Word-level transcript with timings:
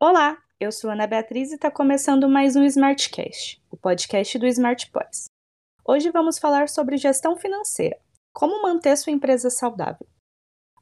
Olá, 0.00 0.38
eu 0.58 0.72
sou 0.72 0.90
Ana 0.90 1.06
Beatriz 1.06 1.50
e 1.50 1.56
está 1.56 1.70
começando 1.70 2.30
mais 2.30 2.56
um 2.56 2.64
Smartcast, 2.64 3.62
o 3.70 3.76
podcast 3.76 4.38
do 4.38 4.46
Smart 4.46 4.90
Boys. 4.90 5.26
Hoje 5.84 6.10
vamos 6.10 6.38
falar 6.38 6.66
sobre 6.70 6.96
gestão 6.96 7.36
financeira, 7.36 7.98
como 8.32 8.62
manter 8.62 8.96
sua 8.96 9.12
empresa 9.12 9.50
saudável. 9.50 10.06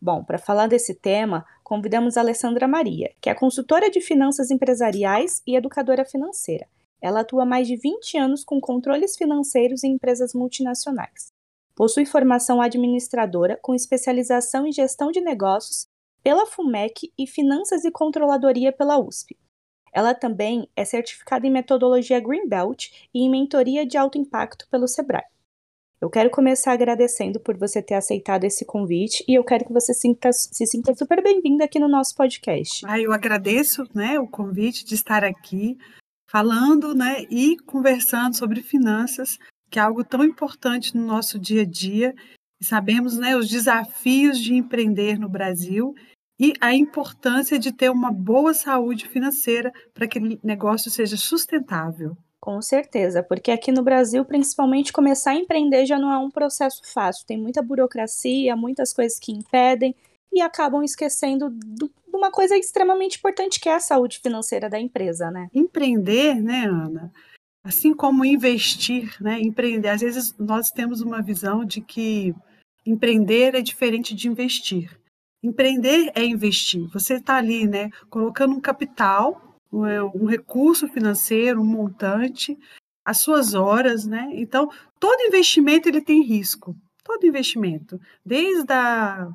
Bom, 0.00 0.22
para 0.22 0.38
falar 0.38 0.68
desse 0.68 0.94
tema, 0.94 1.44
convidamos 1.64 2.16
a 2.16 2.20
Alessandra 2.20 2.68
Maria, 2.68 3.12
que 3.20 3.28
é 3.28 3.34
consultora 3.34 3.90
de 3.90 4.00
finanças 4.00 4.52
empresariais 4.52 5.42
e 5.44 5.56
educadora 5.56 6.04
financeira. 6.04 6.68
Ela 7.02 7.22
atua 7.22 7.42
há 7.42 7.46
mais 7.46 7.66
de 7.66 7.76
20 7.76 8.16
anos 8.16 8.44
com 8.44 8.60
controles 8.60 9.16
financeiros 9.16 9.82
em 9.82 9.94
empresas 9.94 10.32
multinacionais. 10.32 11.32
Possui 11.74 12.06
formação 12.06 12.60
administradora 12.60 13.58
com 13.60 13.74
especialização 13.74 14.64
em 14.68 14.72
gestão 14.72 15.10
de 15.10 15.20
negócios 15.20 15.92
pela 16.24 16.46
FUMEC 16.46 17.12
e 17.18 17.26
Finanças 17.26 17.84
e 17.84 17.90
Controladoria 17.90 18.72
pela 18.72 18.98
USP. 18.98 19.36
Ela 19.92 20.14
também 20.14 20.68
é 20.74 20.84
certificada 20.84 21.46
em 21.46 21.52
metodologia 21.52 22.18
Greenbelt 22.18 22.88
e 23.12 23.20
em 23.20 23.30
mentoria 23.30 23.86
de 23.86 23.98
alto 23.98 24.16
impacto 24.16 24.66
pelo 24.70 24.88
Sebrae. 24.88 25.22
Eu 26.00 26.10
quero 26.10 26.30
começar 26.30 26.72
agradecendo 26.72 27.38
por 27.38 27.56
você 27.56 27.82
ter 27.82 27.94
aceitado 27.94 28.44
esse 28.44 28.64
convite 28.64 29.22
e 29.28 29.34
eu 29.34 29.44
quero 29.44 29.66
que 29.66 29.72
você 29.72 29.92
sinta, 29.94 30.32
se 30.32 30.66
sinta 30.66 30.94
super 30.94 31.22
bem-vinda 31.22 31.64
aqui 31.64 31.78
no 31.78 31.88
nosso 31.88 32.14
podcast. 32.16 32.84
Ah, 32.86 32.98
eu 32.98 33.12
agradeço 33.12 33.84
né, 33.94 34.18
o 34.18 34.26
convite 34.26 34.84
de 34.84 34.94
estar 34.94 35.22
aqui 35.22 35.78
falando 36.28 36.94
né, 36.94 37.24
e 37.30 37.56
conversando 37.58 38.36
sobre 38.36 38.62
finanças 38.62 39.38
que 39.70 39.78
é 39.78 39.82
algo 39.82 40.04
tão 40.04 40.24
importante 40.24 40.96
no 40.96 41.04
nosso 41.06 41.38
dia 41.38 41.62
a 41.62 41.66
dia. 41.66 42.14
Sabemos 42.62 43.18
né, 43.18 43.36
os 43.36 43.48
desafios 43.48 44.38
de 44.38 44.54
empreender 44.54 45.18
no 45.18 45.28
Brasil 45.28 45.94
e 46.38 46.52
a 46.60 46.74
importância 46.74 47.58
de 47.58 47.72
ter 47.72 47.90
uma 47.90 48.10
boa 48.10 48.52
saúde 48.52 49.08
financeira 49.08 49.72
para 49.92 50.06
que 50.06 50.18
o 50.18 50.38
negócio 50.42 50.90
seja 50.90 51.16
sustentável. 51.16 52.16
Com 52.40 52.60
certeza, 52.60 53.22
porque 53.22 53.50
aqui 53.50 53.72
no 53.72 53.82
Brasil, 53.82 54.22
principalmente, 54.24 54.92
começar 54.92 55.30
a 55.30 55.36
empreender 55.36 55.86
já 55.86 55.98
não 55.98 56.12
é 56.12 56.18
um 56.18 56.30
processo 56.30 56.82
fácil. 56.84 57.26
Tem 57.26 57.40
muita 57.40 57.62
burocracia, 57.62 58.54
muitas 58.54 58.92
coisas 58.92 59.18
que 59.18 59.32
impedem 59.32 59.94
e 60.30 60.42
acabam 60.42 60.82
esquecendo 60.82 61.48
de 61.50 61.90
uma 62.12 62.30
coisa 62.30 62.56
extremamente 62.56 63.16
importante 63.16 63.58
que 63.58 63.68
é 63.68 63.74
a 63.74 63.80
saúde 63.80 64.18
financeira 64.18 64.68
da 64.68 64.78
empresa, 64.78 65.30
né? 65.30 65.48
Empreender, 65.54 66.34
né, 66.34 66.66
Ana? 66.66 67.10
Assim 67.64 67.94
como 67.94 68.26
investir, 68.26 69.16
né, 69.22 69.40
empreender. 69.40 69.88
Às 69.88 70.02
vezes 70.02 70.34
nós 70.38 70.70
temos 70.70 71.00
uma 71.00 71.22
visão 71.22 71.64
de 71.64 71.80
que 71.80 72.34
empreender 72.84 73.54
é 73.54 73.62
diferente 73.62 74.14
de 74.14 74.28
investir. 74.28 74.90
Empreender 75.44 76.10
é 76.14 76.24
investir. 76.24 76.88
Você 76.88 77.16
está 77.16 77.36
ali, 77.36 77.66
né, 77.66 77.90
colocando 78.08 78.54
um 78.54 78.60
capital, 78.60 79.54
um 79.70 80.24
recurso 80.24 80.88
financeiro, 80.88 81.60
um 81.60 81.66
montante, 81.66 82.56
as 83.04 83.18
suas 83.18 83.52
horas, 83.52 84.06
né? 84.06 84.30
Então, 84.32 84.70
todo 84.98 85.20
investimento 85.20 85.86
ele 85.86 86.00
tem 86.00 86.22
risco. 86.22 86.74
Todo 87.04 87.26
investimento, 87.26 88.00
desde 88.24 88.72
a, 88.72 89.28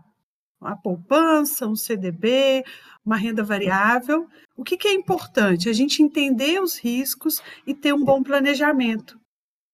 a 0.62 0.76
poupança, 0.76 1.68
um 1.68 1.76
CDB, 1.76 2.64
uma 3.06 3.16
renda 3.16 3.44
variável. 3.44 4.28
O 4.58 4.64
que, 4.64 4.78
que 4.78 4.88
é 4.88 4.94
importante? 4.94 5.70
A 5.70 5.74
gente 5.74 6.02
entender 6.02 6.60
os 6.60 6.80
riscos 6.80 7.40
e 7.68 7.76
ter 7.76 7.94
um 7.94 8.04
bom 8.04 8.24
planejamento. 8.24 9.20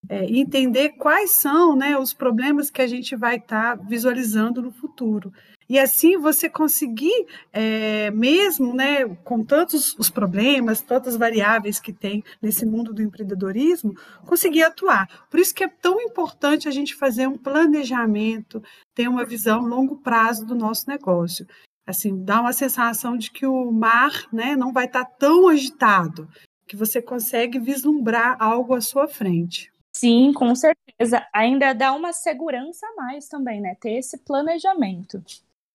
É, 0.09 0.25
entender 0.25 0.89
quais 0.97 1.31
são 1.31 1.77
né, 1.77 1.97
os 1.97 2.13
problemas 2.13 2.69
que 2.69 2.81
a 2.81 2.87
gente 2.87 3.15
vai 3.15 3.37
estar 3.37 3.77
tá 3.77 3.83
visualizando 3.87 4.61
no 4.61 4.71
futuro. 4.71 5.31
E 5.67 5.79
assim 5.79 6.17
você 6.17 6.49
conseguir, 6.49 7.25
é, 7.51 8.11
mesmo 8.11 8.73
né, 8.73 9.05
com 9.23 9.43
tantos 9.43 9.95
os 9.97 10.09
problemas, 10.09 10.81
tantas 10.81 11.17
variáveis 11.17 11.79
que 11.79 11.91
tem 11.91 12.23
nesse 12.41 12.65
mundo 12.65 12.93
do 12.93 13.01
empreendedorismo, 13.01 13.95
conseguir 14.25 14.63
atuar. 14.63 15.25
Por 15.29 15.39
isso 15.39 15.53
que 15.53 15.63
é 15.63 15.67
tão 15.67 15.99
importante 16.01 16.67
a 16.67 16.71
gente 16.71 16.95
fazer 16.95 17.27
um 17.27 17.37
planejamento, 17.37 18.61
ter 18.93 19.07
uma 19.07 19.25
visão 19.25 19.61
longo 19.61 19.97
prazo 19.97 20.45
do 20.45 20.55
nosso 20.55 20.89
negócio 20.89 21.45
assim, 21.87 22.23
dá 22.23 22.41
uma 22.41 22.51
sensação 22.51 23.15
de 23.15 23.29
que 23.29 23.45
o 23.45 23.71
mar 23.71 24.11
né, 24.33 24.55
não 24.55 24.73
vai 24.73 24.85
estar 24.85 25.05
tá 25.05 25.11
tão 25.19 25.47
agitado, 25.47 26.27
que 26.67 26.75
você 26.75 27.01
consegue 27.01 27.59
vislumbrar 27.59 28.37
algo 28.41 28.73
à 28.73 28.81
sua 28.81 29.07
frente. 29.07 29.71
Sim, 29.95 30.33
com 30.33 30.53
certeza. 30.55 31.25
Ainda 31.33 31.73
dá 31.73 31.93
uma 31.93 32.11
segurança 32.11 32.85
a 32.85 32.95
mais 32.95 33.27
também, 33.27 33.61
né? 33.61 33.75
Ter 33.79 33.93
esse 33.93 34.17
planejamento. 34.17 35.23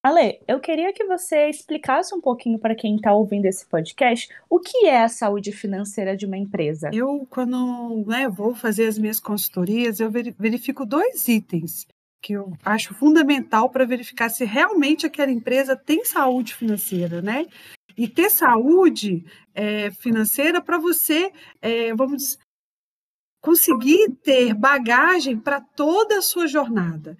Ale, 0.03 0.39
eu 0.47 0.59
queria 0.59 0.91
que 0.91 1.05
você 1.05 1.47
explicasse 1.47 2.13
um 2.15 2.19
pouquinho 2.19 2.57
para 2.57 2.73
quem 2.73 2.95
está 2.95 3.13
ouvindo 3.13 3.45
esse 3.45 3.65
podcast 3.67 4.29
o 4.49 4.59
que 4.59 4.87
é 4.87 5.03
a 5.03 5.09
saúde 5.09 5.51
financeira 5.51 6.17
de 6.17 6.25
uma 6.25 6.37
empresa. 6.37 6.89
Eu, 6.91 7.27
quando 7.29 8.03
né, 8.07 8.27
vou 8.27 8.55
fazer 8.55 8.87
as 8.87 8.97
minhas 8.97 9.19
consultorias, 9.19 9.99
eu 9.99 10.09
verifico 10.09 10.85
dois 10.85 11.27
itens 11.27 11.85
que 12.21 12.33
eu 12.33 12.53
acho 12.63 12.93
fundamental 12.93 13.69
para 13.69 13.85
verificar 13.85 14.29
se 14.29 14.45
realmente 14.45 15.07
aquela 15.07 15.31
empresa 15.31 15.75
tem 15.75 16.05
saúde 16.05 16.53
financeira, 16.53 17.19
né? 17.21 17.47
E 17.97 18.07
ter 18.07 18.29
saúde 18.29 19.25
é, 19.55 19.89
financeira 19.91 20.61
para 20.61 20.77
você, 20.77 21.31
é, 21.61 21.93
vamos 21.95 22.37
conseguir 23.41 24.11
ter 24.23 24.53
bagagem 24.53 25.37
para 25.37 25.59
toda 25.59 26.19
a 26.19 26.21
sua 26.21 26.47
jornada. 26.47 27.17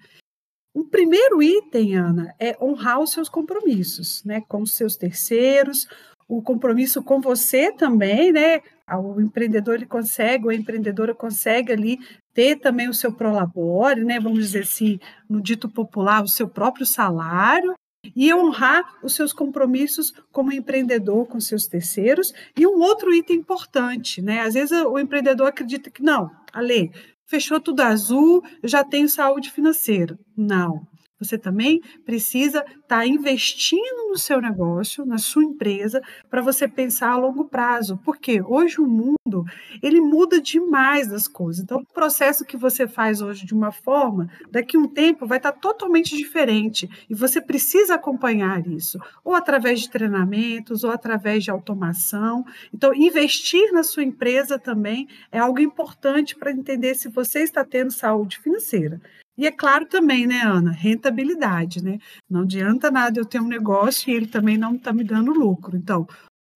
O 0.74 0.84
primeiro 0.84 1.42
item, 1.42 1.96
Ana, 1.96 2.34
é 2.38 2.56
honrar 2.62 2.98
os 2.98 3.10
seus 3.10 3.28
compromissos, 3.28 4.24
né, 4.24 4.40
com 4.48 4.62
os 4.62 4.72
seus 4.72 4.96
terceiros, 4.96 5.86
o 6.26 6.40
compromisso 6.40 7.02
com 7.02 7.20
você 7.20 7.70
também, 7.72 8.32
né? 8.32 8.62
O 8.90 9.20
empreendedor 9.20 9.74
ele 9.74 9.86
consegue, 9.86 10.48
a 10.48 10.54
empreendedora 10.54 11.14
consegue 11.14 11.72
ali 11.72 11.98
ter 12.32 12.56
também 12.56 12.88
o 12.88 12.94
seu 12.94 13.12
prolabore, 13.12 14.02
né? 14.02 14.18
Vamos 14.18 14.38
dizer 14.38 14.62
assim, 14.62 14.98
no 15.28 15.42
dito 15.42 15.68
popular, 15.68 16.22
o 16.22 16.28
seu 16.28 16.48
próprio 16.48 16.86
salário 16.86 17.74
e 18.16 18.32
honrar 18.34 18.82
os 19.02 19.14
seus 19.14 19.32
compromissos 19.32 20.12
como 20.32 20.52
empreendedor 20.52 21.26
com 21.26 21.38
seus 21.38 21.66
terceiros. 21.66 22.32
E 22.56 22.66
um 22.66 22.80
outro 22.80 23.14
item 23.14 23.36
importante, 23.36 24.22
né? 24.22 24.40
Às 24.40 24.54
vezes 24.54 24.72
o 24.72 24.98
empreendedor 24.98 25.48
acredita 25.48 25.90
que 25.90 26.02
não, 26.02 26.30
a 26.52 26.60
lei 26.60 26.90
fechou 27.26 27.58
tudo 27.58 27.80
azul, 27.80 28.42
já 28.62 28.84
tenho 28.84 29.08
saúde 29.08 29.50
financeira. 29.50 30.18
Não. 30.36 30.86
Você 31.24 31.38
também 31.38 31.80
precisa 32.04 32.58
estar 32.60 32.86
tá 32.86 33.06
investindo 33.06 34.08
no 34.08 34.18
seu 34.18 34.40
negócio, 34.40 35.04
na 35.04 35.18
sua 35.18 35.44
empresa, 35.44 36.00
para 36.28 36.42
você 36.42 36.68
pensar 36.68 37.10
a 37.10 37.16
longo 37.16 37.44
prazo. 37.44 37.98
Porque 38.04 38.40
hoje 38.42 38.80
o 38.80 38.86
mundo 38.86 39.44
ele 39.82 40.00
muda 40.00 40.40
demais 40.40 41.12
as 41.12 41.26
coisas. 41.26 41.62
Então, 41.62 41.78
o 41.78 41.94
processo 41.94 42.44
que 42.44 42.56
você 42.56 42.86
faz 42.86 43.20
hoje 43.20 43.46
de 43.46 43.54
uma 43.54 43.72
forma, 43.72 44.28
daqui 44.50 44.76
a 44.76 44.80
um 44.80 44.88
tempo 44.88 45.26
vai 45.26 45.38
estar 45.38 45.52
tá 45.52 45.58
totalmente 45.58 46.16
diferente. 46.16 46.88
E 47.08 47.14
você 47.14 47.40
precisa 47.40 47.94
acompanhar 47.94 48.66
isso, 48.66 48.98
ou 49.24 49.34
através 49.34 49.80
de 49.80 49.90
treinamentos, 49.90 50.84
ou 50.84 50.90
através 50.90 51.44
de 51.44 51.50
automação. 51.50 52.44
Então, 52.72 52.94
investir 52.94 53.72
na 53.72 53.82
sua 53.82 54.02
empresa 54.02 54.58
também 54.58 55.08
é 55.30 55.38
algo 55.38 55.60
importante 55.60 56.36
para 56.36 56.52
entender 56.52 56.94
se 56.94 57.08
você 57.08 57.40
está 57.40 57.64
tendo 57.64 57.92
saúde 57.92 58.38
financeira. 58.38 59.00
E 59.36 59.46
é 59.46 59.50
claro 59.50 59.86
também, 59.86 60.26
né, 60.26 60.42
Ana, 60.42 60.70
rentabilidade, 60.70 61.82
né? 61.82 61.98
Não 62.28 62.42
adianta 62.42 62.90
nada 62.90 63.18
eu 63.18 63.24
ter 63.24 63.40
um 63.40 63.48
negócio 63.48 64.10
e 64.10 64.14
ele 64.14 64.26
também 64.26 64.58
não 64.58 64.74
está 64.74 64.92
me 64.92 65.02
dando 65.02 65.32
lucro. 65.32 65.76
Então, 65.76 66.06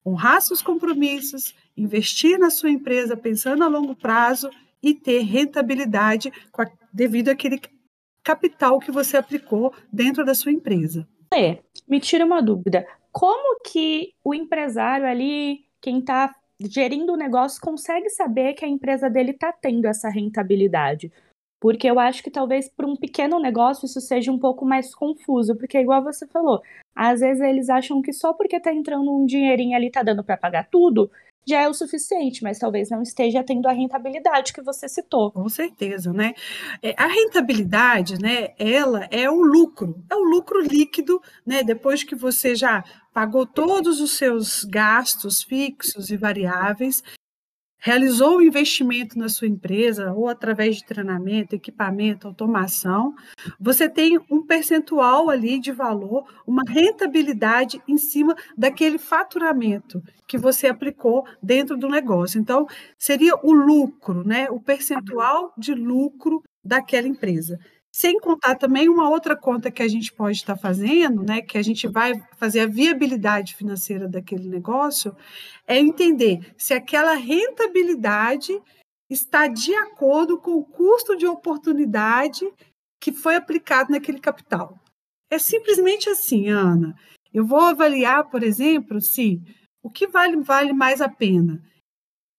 honrar 0.05 0.41
seus 0.41 0.61
compromissos, 0.61 1.55
investir 1.75 2.37
na 2.37 2.49
sua 2.49 2.69
empresa 2.69 3.17
pensando 3.17 3.63
a 3.63 3.67
longo 3.67 3.95
prazo 3.95 4.49
e 4.81 4.93
ter 4.93 5.21
rentabilidade 5.21 6.31
a, 6.57 6.65
devido 6.93 7.29
àquele 7.29 7.59
capital 8.23 8.79
que 8.79 8.91
você 8.91 9.17
aplicou 9.17 9.73
dentro 9.91 10.23
da 10.23 10.35
sua 10.35 10.51
empresa. 10.51 11.07
É, 11.33 11.59
me 11.87 11.99
tira 11.99 12.25
uma 12.25 12.41
dúvida. 12.41 12.85
Como 13.11 13.59
que 13.61 14.13
o 14.23 14.33
empresário 14.33 15.07
ali, 15.07 15.65
quem 15.81 15.99
está 15.99 16.33
gerindo 16.59 17.13
o 17.13 17.17
negócio, 17.17 17.61
consegue 17.61 18.09
saber 18.09 18.53
que 18.53 18.63
a 18.63 18.67
empresa 18.67 19.09
dele 19.09 19.31
está 19.31 19.51
tendo 19.51 19.85
essa 19.85 20.09
rentabilidade? 20.09 21.11
Porque 21.59 21.89
eu 21.89 21.99
acho 21.99 22.21
que 22.23 22.29
talvez 22.29 22.69
para 22.69 22.87
um 22.87 22.95
pequeno 22.95 23.39
negócio 23.39 23.85
isso 23.85 23.99
seja 23.99 24.31
um 24.31 24.37
pouco 24.37 24.65
mais 24.65 24.93
confuso, 24.93 25.55
porque 25.55 25.79
igual 25.79 26.03
você 26.03 26.27
falou, 26.27 26.61
às 26.95 27.19
vezes 27.19 27.41
eles 27.41 27.69
acham 27.69 28.01
que 28.01 28.13
só 28.13 28.33
porque 28.33 28.57
está 28.57 28.73
entrando 28.73 29.11
um 29.11 29.25
dinheirinho 29.25 29.75
ali 29.75 29.89
tá 29.89 30.03
dando 30.03 30.23
para 30.23 30.37
pagar 30.37 30.67
tudo, 30.69 31.09
já 31.47 31.61
é 31.61 31.69
o 31.69 31.73
suficiente, 31.73 32.43
mas 32.43 32.59
talvez 32.59 32.89
não 32.89 33.01
esteja 33.01 33.41
tendo 33.41 33.67
a 33.67 33.71
rentabilidade 33.71 34.51
que 34.51 34.61
você 34.61 34.89
citou. 34.89 35.31
Com 35.31 35.47
certeza, 35.47 36.11
né? 36.11 36.33
É, 36.83 36.93
a 36.97 37.07
rentabilidade, 37.07 38.21
né, 38.21 38.49
ela 38.59 39.07
é 39.09 39.29
o 39.29 39.41
lucro, 39.41 40.03
é 40.11 40.15
o 40.15 40.23
lucro 40.23 40.59
líquido, 40.61 41.21
né, 41.45 41.63
depois 41.63 42.03
que 42.03 42.15
você 42.15 42.53
já 42.53 42.83
pagou 43.13 43.45
todos 43.45 44.01
os 44.01 44.17
seus 44.17 44.65
gastos 44.65 45.41
fixos 45.41 46.09
e 46.09 46.17
variáveis 46.17 47.01
realizou 47.79 48.37
o 48.37 48.41
investimento 48.41 49.17
na 49.17 49.29
sua 49.29 49.47
empresa, 49.47 50.11
ou 50.13 50.27
através 50.27 50.77
de 50.77 50.85
treinamento, 50.85 51.55
equipamento, 51.55 52.27
automação, 52.27 53.13
você 53.59 53.87
tem 53.87 54.19
um 54.29 54.45
percentual 54.45 55.29
ali 55.29 55.59
de 55.59 55.71
valor, 55.71 56.25
uma 56.45 56.63
rentabilidade 56.67 57.81
em 57.87 57.97
cima 57.97 58.35
daquele 58.57 58.97
faturamento 58.97 60.01
que 60.27 60.37
você 60.37 60.67
aplicou 60.67 61.25
dentro 61.41 61.77
do 61.77 61.87
negócio. 61.87 62.39
Então, 62.39 62.67
seria 62.97 63.33
o 63.43 63.53
lucro, 63.53 64.27
né? 64.27 64.49
o 64.49 64.59
percentual 64.59 65.53
de 65.57 65.73
lucro 65.73 66.43
daquela 66.63 67.07
empresa. 67.07 67.57
Sem 67.99 68.19
contar 68.19 68.53
também 68.53 68.87
uma 68.87 69.09
outra 69.09 69.35
conta 69.35 69.71
que 69.71 69.81
a 69.81 69.87
gente 69.87 70.13
pode 70.13 70.37
estar 70.37 70.55
fazendo, 70.55 71.23
né, 71.23 71.41
que 71.41 71.57
a 71.57 71.63
gente 71.63 71.87
vai 71.87 72.13
fazer 72.37 72.59
a 72.59 72.67
viabilidade 72.67 73.55
financeira 73.55 74.07
daquele 74.07 74.47
negócio, 74.47 75.17
é 75.65 75.79
entender 75.79 76.53
se 76.55 76.75
aquela 76.75 77.15
rentabilidade 77.15 78.53
está 79.09 79.47
de 79.47 79.73
acordo 79.73 80.37
com 80.37 80.51
o 80.51 80.63
custo 80.63 81.17
de 81.17 81.25
oportunidade 81.25 82.47
que 83.01 83.11
foi 83.11 83.35
aplicado 83.35 83.91
naquele 83.91 84.19
capital. 84.19 84.79
É 85.27 85.39
simplesmente 85.39 86.07
assim, 86.07 86.49
Ana. 86.49 86.95
Eu 87.33 87.47
vou 87.47 87.61
avaliar, 87.61 88.29
por 88.29 88.43
exemplo, 88.43 89.01
se 89.01 89.41
o 89.81 89.89
que 89.89 90.05
vale, 90.05 90.37
vale 90.43 90.71
mais 90.71 91.01
a 91.01 91.09
pena 91.09 91.63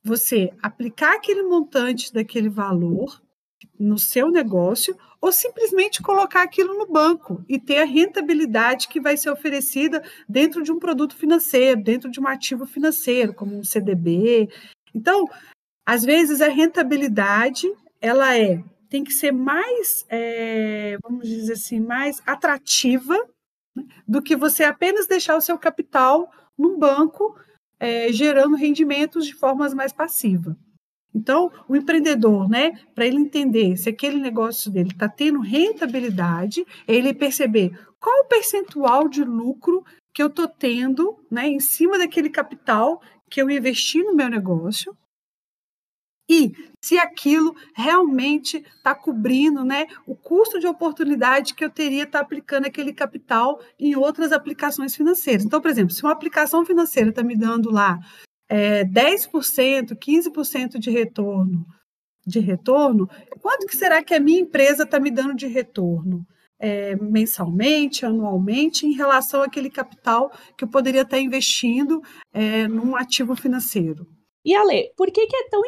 você 0.04 0.54
aplicar 0.62 1.16
aquele 1.16 1.42
montante 1.42 2.12
daquele 2.12 2.48
valor 2.48 3.20
no 3.78 3.98
seu 3.98 4.30
negócio 4.30 4.96
ou 5.20 5.32
simplesmente 5.32 6.02
colocar 6.02 6.42
aquilo 6.42 6.74
no 6.74 6.86
banco 6.86 7.44
e 7.48 7.58
ter 7.58 7.78
a 7.78 7.84
rentabilidade 7.84 8.88
que 8.88 9.00
vai 9.00 9.16
ser 9.16 9.30
oferecida 9.30 10.02
dentro 10.28 10.62
de 10.62 10.70
um 10.70 10.78
produto 10.78 11.16
financeiro, 11.16 11.82
dentro 11.82 12.10
de 12.10 12.20
um 12.20 12.26
ativo 12.26 12.66
financeiro, 12.66 13.34
como 13.34 13.56
um 13.56 13.64
CDB. 13.64 14.48
Então, 14.94 15.26
às 15.84 16.04
vezes 16.04 16.40
a 16.40 16.48
rentabilidade 16.48 17.66
ela 18.00 18.36
é 18.36 18.62
tem 18.88 19.04
que 19.04 19.12
ser 19.12 19.32
mais, 19.32 20.06
é, 20.08 20.96
vamos 21.02 21.28
dizer 21.28 21.52
assim, 21.52 21.78
mais 21.78 22.22
atrativa 22.26 23.14
né, 23.76 23.84
do 24.06 24.22
que 24.22 24.34
você 24.34 24.64
apenas 24.64 25.06
deixar 25.06 25.36
o 25.36 25.42
seu 25.42 25.58
capital 25.58 26.30
num 26.56 26.78
banco 26.78 27.38
é, 27.78 28.10
gerando 28.12 28.56
rendimentos 28.56 29.26
de 29.26 29.34
formas 29.34 29.74
mais 29.74 29.92
passivas. 29.92 30.56
Então, 31.18 31.50
o 31.68 31.74
empreendedor, 31.74 32.48
né, 32.48 32.70
para 32.94 33.04
ele 33.04 33.16
entender 33.16 33.76
se 33.76 33.88
aquele 33.88 34.20
negócio 34.20 34.70
dele 34.70 34.90
está 34.92 35.08
tendo 35.08 35.40
rentabilidade, 35.40 36.64
é 36.86 36.94
ele 36.94 37.12
perceber 37.12 37.76
qual 37.98 38.20
o 38.20 38.28
percentual 38.28 39.08
de 39.08 39.24
lucro 39.24 39.84
que 40.14 40.22
eu 40.22 40.28
estou 40.28 40.46
tendo 40.46 41.18
né, 41.28 41.48
em 41.48 41.58
cima 41.58 41.98
daquele 41.98 42.30
capital 42.30 43.02
que 43.28 43.42
eu 43.42 43.50
investi 43.50 44.00
no 44.00 44.14
meu 44.14 44.30
negócio 44.30 44.96
e 46.30 46.52
se 46.84 46.98
aquilo 46.98 47.56
realmente 47.74 48.58
está 48.58 48.94
cobrindo 48.94 49.64
né, 49.64 49.86
o 50.06 50.14
custo 50.14 50.60
de 50.60 50.66
oportunidade 50.66 51.54
que 51.54 51.64
eu 51.64 51.70
teria 51.70 52.04
estar 52.04 52.20
tá 52.20 52.24
aplicando 52.24 52.66
aquele 52.66 52.92
capital 52.92 53.60
em 53.78 53.96
outras 53.96 54.30
aplicações 54.30 54.94
financeiras. 54.94 55.44
Então, 55.44 55.60
por 55.60 55.70
exemplo, 55.70 55.92
se 55.92 56.02
uma 56.02 56.12
aplicação 56.12 56.64
financeira 56.64 57.10
está 57.10 57.24
me 57.24 57.34
dando 57.34 57.70
lá 57.70 57.98
é, 58.48 58.84
10%, 58.84 59.96
15% 59.96 60.78
de 60.78 60.90
retorno, 60.90 61.66
de 62.26 62.40
retorno, 62.40 63.08
quanto 63.40 63.66
que 63.66 63.76
será 63.76 64.02
que 64.02 64.14
a 64.14 64.20
minha 64.20 64.40
empresa 64.40 64.84
está 64.84 64.98
me 64.98 65.10
dando 65.10 65.34
de 65.34 65.46
retorno? 65.46 66.26
É, 66.60 66.96
mensalmente, 66.96 68.04
anualmente, 68.04 68.84
em 68.84 68.92
relação 68.92 69.42
àquele 69.42 69.70
capital 69.70 70.32
que 70.56 70.64
eu 70.64 70.68
poderia 70.68 71.02
estar 71.02 71.20
investindo 71.20 72.02
é, 72.32 72.66
num 72.66 72.96
ativo 72.96 73.36
financeiro. 73.36 74.04
E 74.44 74.56
Ale, 74.56 74.92
por 74.96 75.06
que, 75.12 75.24
que 75.26 75.36
é 75.36 75.48
tão 75.48 75.62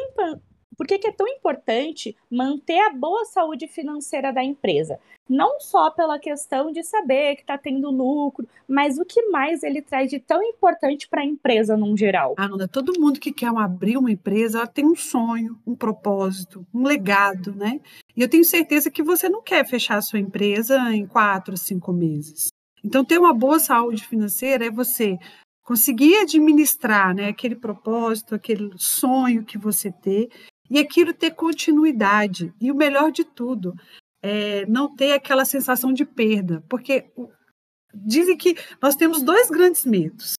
por 0.81 0.87
que, 0.87 0.97
que 0.97 1.07
é 1.07 1.11
tão 1.11 1.27
importante 1.27 2.17
manter 2.27 2.79
a 2.79 2.89
boa 2.91 3.23
saúde 3.25 3.67
financeira 3.67 4.33
da 4.33 4.43
empresa? 4.43 4.99
Não 5.29 5.59
só 5.59 5.91
pela 5.91 6.17
questão 6.17 6.71
de 6.71 6.81
saber 6.81 7.35
que 7.35 7.41
está 7.41 7.55
tendo 7.55 7.91
lucro, 7.91 8.49
mas 8.67 8.97
o 8.97 9.05
que 9.05 9.29
mais 9.29 9.61
ele 9.61 9.79
traz 9.79 10.09
de 10.09 10.19
tão 10.19 10.41
importante 10.41 11.07
para 11.07 11.21
a 11.21 11.23
empresa 11.23 11.77
num 11.77 11.95
geral? 11.95 12.33
Ananda, 12.35 12.67
todo 12.67 12.99
mundo 12.99 13.19
que 13.19 13.31
quer 13.31 13.55
abrir 13.55 13.95
uma 13.95 14.09
empresa 14.09 14.57
ela 14.57 14.67
tem 14.67 14.83
um 14.83 14.95
sonho, 14.95 15.55
um 15.67 15.75
propósito, 15.75 16.65
um 16.73 16.81
legado, 16.81 17.53
né? 17.53 17.79
E 18.17 18.23
eu 18.23 18.27
tenho 18.27 18.43
certeza 18.43 18.89
que 18.89 19.03
você 19.03 19.29
não 19.29 19.43
quer 19.43 19.63
fechar 19.67 19.97
a 19.97 20.01
sua 20.01 20.17
empresa 20.17 20.79
em 20.91 21.05
quatro, 21.05 21.55
cinco 21.57 21.93
meses. 21.93 22.47
Então, 22.83 23.05
ter 23.05 23.19
uma 23.19 23.35
boa 23.35 23.59
saúde 23.59 24.03
financeira 24.07 24.65
é 24.65 24.71
você 24.71 25.19
conseguir 25.63 26.15
administrar 26.17 27.13
né, 27.13 27.27
aquele 27.27 27.55
propósito, 27.55 28.33
aquele 28.33 28.71
sonho 28.77 29.45
que 29.45 29.59
você 29.59 29.91
tem 29.91 30.27
e 30.71 30.79
aquilo 30.79 31.13
ter 31.13 31.31
continuidade. 31.31 32.53
E 32.59 32.71
o 32.71 32.75
melhor 32.75 33.11
de 33.11 33.25
tudo, 33.25 33.75
é 34.21 34.65
não 34.67 34.95
ter 34.95 35.11
aquela 35.11 35.43
sensação 35.43 35.91
de 35.91 36.05
perda, 36.05 36.63
porque 36.69 37.11
dizem 37.93 38.37
que 38.37 38.55
nós 38.81 38.95
temos 38.95 39.21
dois 39.21 39.49
grandes 39.49 39.85
medos: 39.85 40.35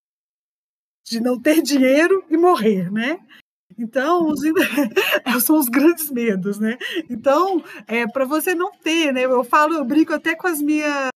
de 1.06 1.20
não 1.20 1.38
ter 1.38 1.60
dinheiro 1.62 2.24
e 2.30 2.36
morrer, 2.36 2.90
né? 2.90 3.18
Então, 3.78 4.28
os, 4.28 4.40
são 5.44 5.58
os 5.58 5.68
grandes 5.68 6.10
medos, 6.10 6.58
né? 6.58 6.78
Então, 7.10 7.62
é, 7.86 8.06
para 8.06 8.24
você 8.24 8.54
não 8.54 8.70
ter, 8.70 9.12
né? 9.12 9.24
Eu 9.24 9.44
falo, 9.44 9.74
eu 9.74 9.84
brinco 9.84 10.14
até 10.14 10.34
com 10.34 10.46
as 10.46 10.62
minhas, 10.62 11.08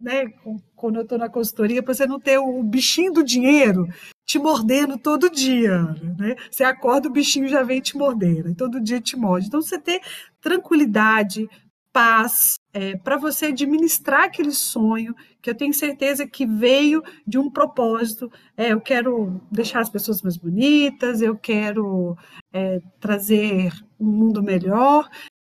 né? 0.00 0.26
Quando 0.74 0.96
eu 0.96 1.02
estou 1.02 1.18
na 1.18 1.28
consultoria, 1.28 1.82
para 1.82 1.92
você 1.92 2.06
não 2.06 2.20
ter 2.20 2.38
o 2.38 2.62
bichinho 2.62 3.12
do 3.12 3.24
dinheiro, 3.24 3.86
te 4.26 4.38
mordendo 4.38 4.98
todo 4.98 5.30
dia, 5.30 5.82
né? 6.18 6.34
Você 6.50 6.64
acorda, 6.64 7.08
o 7.08 7.12
bichinho 7.12 7.48
já 7.48 7.62
vem 7.62 7.80
te 7.80 7.96
mordendo, 7.96 8.50
e 8.50 8.54
todo 8.54 8.80
dia 8.80 9.00
te 9.00 9.16
morde. 9.16 9.46
Então, 9.46 9.60
você 9.60 9.78
ter 9.78 10.00
tranquilidade, 10.40 11.48
paz, 11.92 12.56
é, 12.72 12.96
para 12.96 13.16
você 13.16 13.46
administrar 13.46 14.24
aquele 14.24 14.50
sonho, 14.50 15.14
que 15.40 15.48
eu 15.48 15.54
tenho 15.54 15.72
certeza 15.72 16.26
que 16.26 16.44
veio 16.44 17.02
de 17.26 17.38
um 17.38 17.48
propósito. 17.50 18.30
É, 18.56 18.72
eu 18.72 18.80
quero 18.80 19.40
deixar 19.50 19.80
as 19.80 19.88
pessoas 19.90 20.20
mais 20.22 20.36
bonitas, 20.36 21.22
eu 21.22 21.36
quero 21.36 22.16
é, 22.52 22.80
trazer 22.98 23.72
um 24.00 24.06
mundo 24.06 24.42
melhor. 24.42 25.08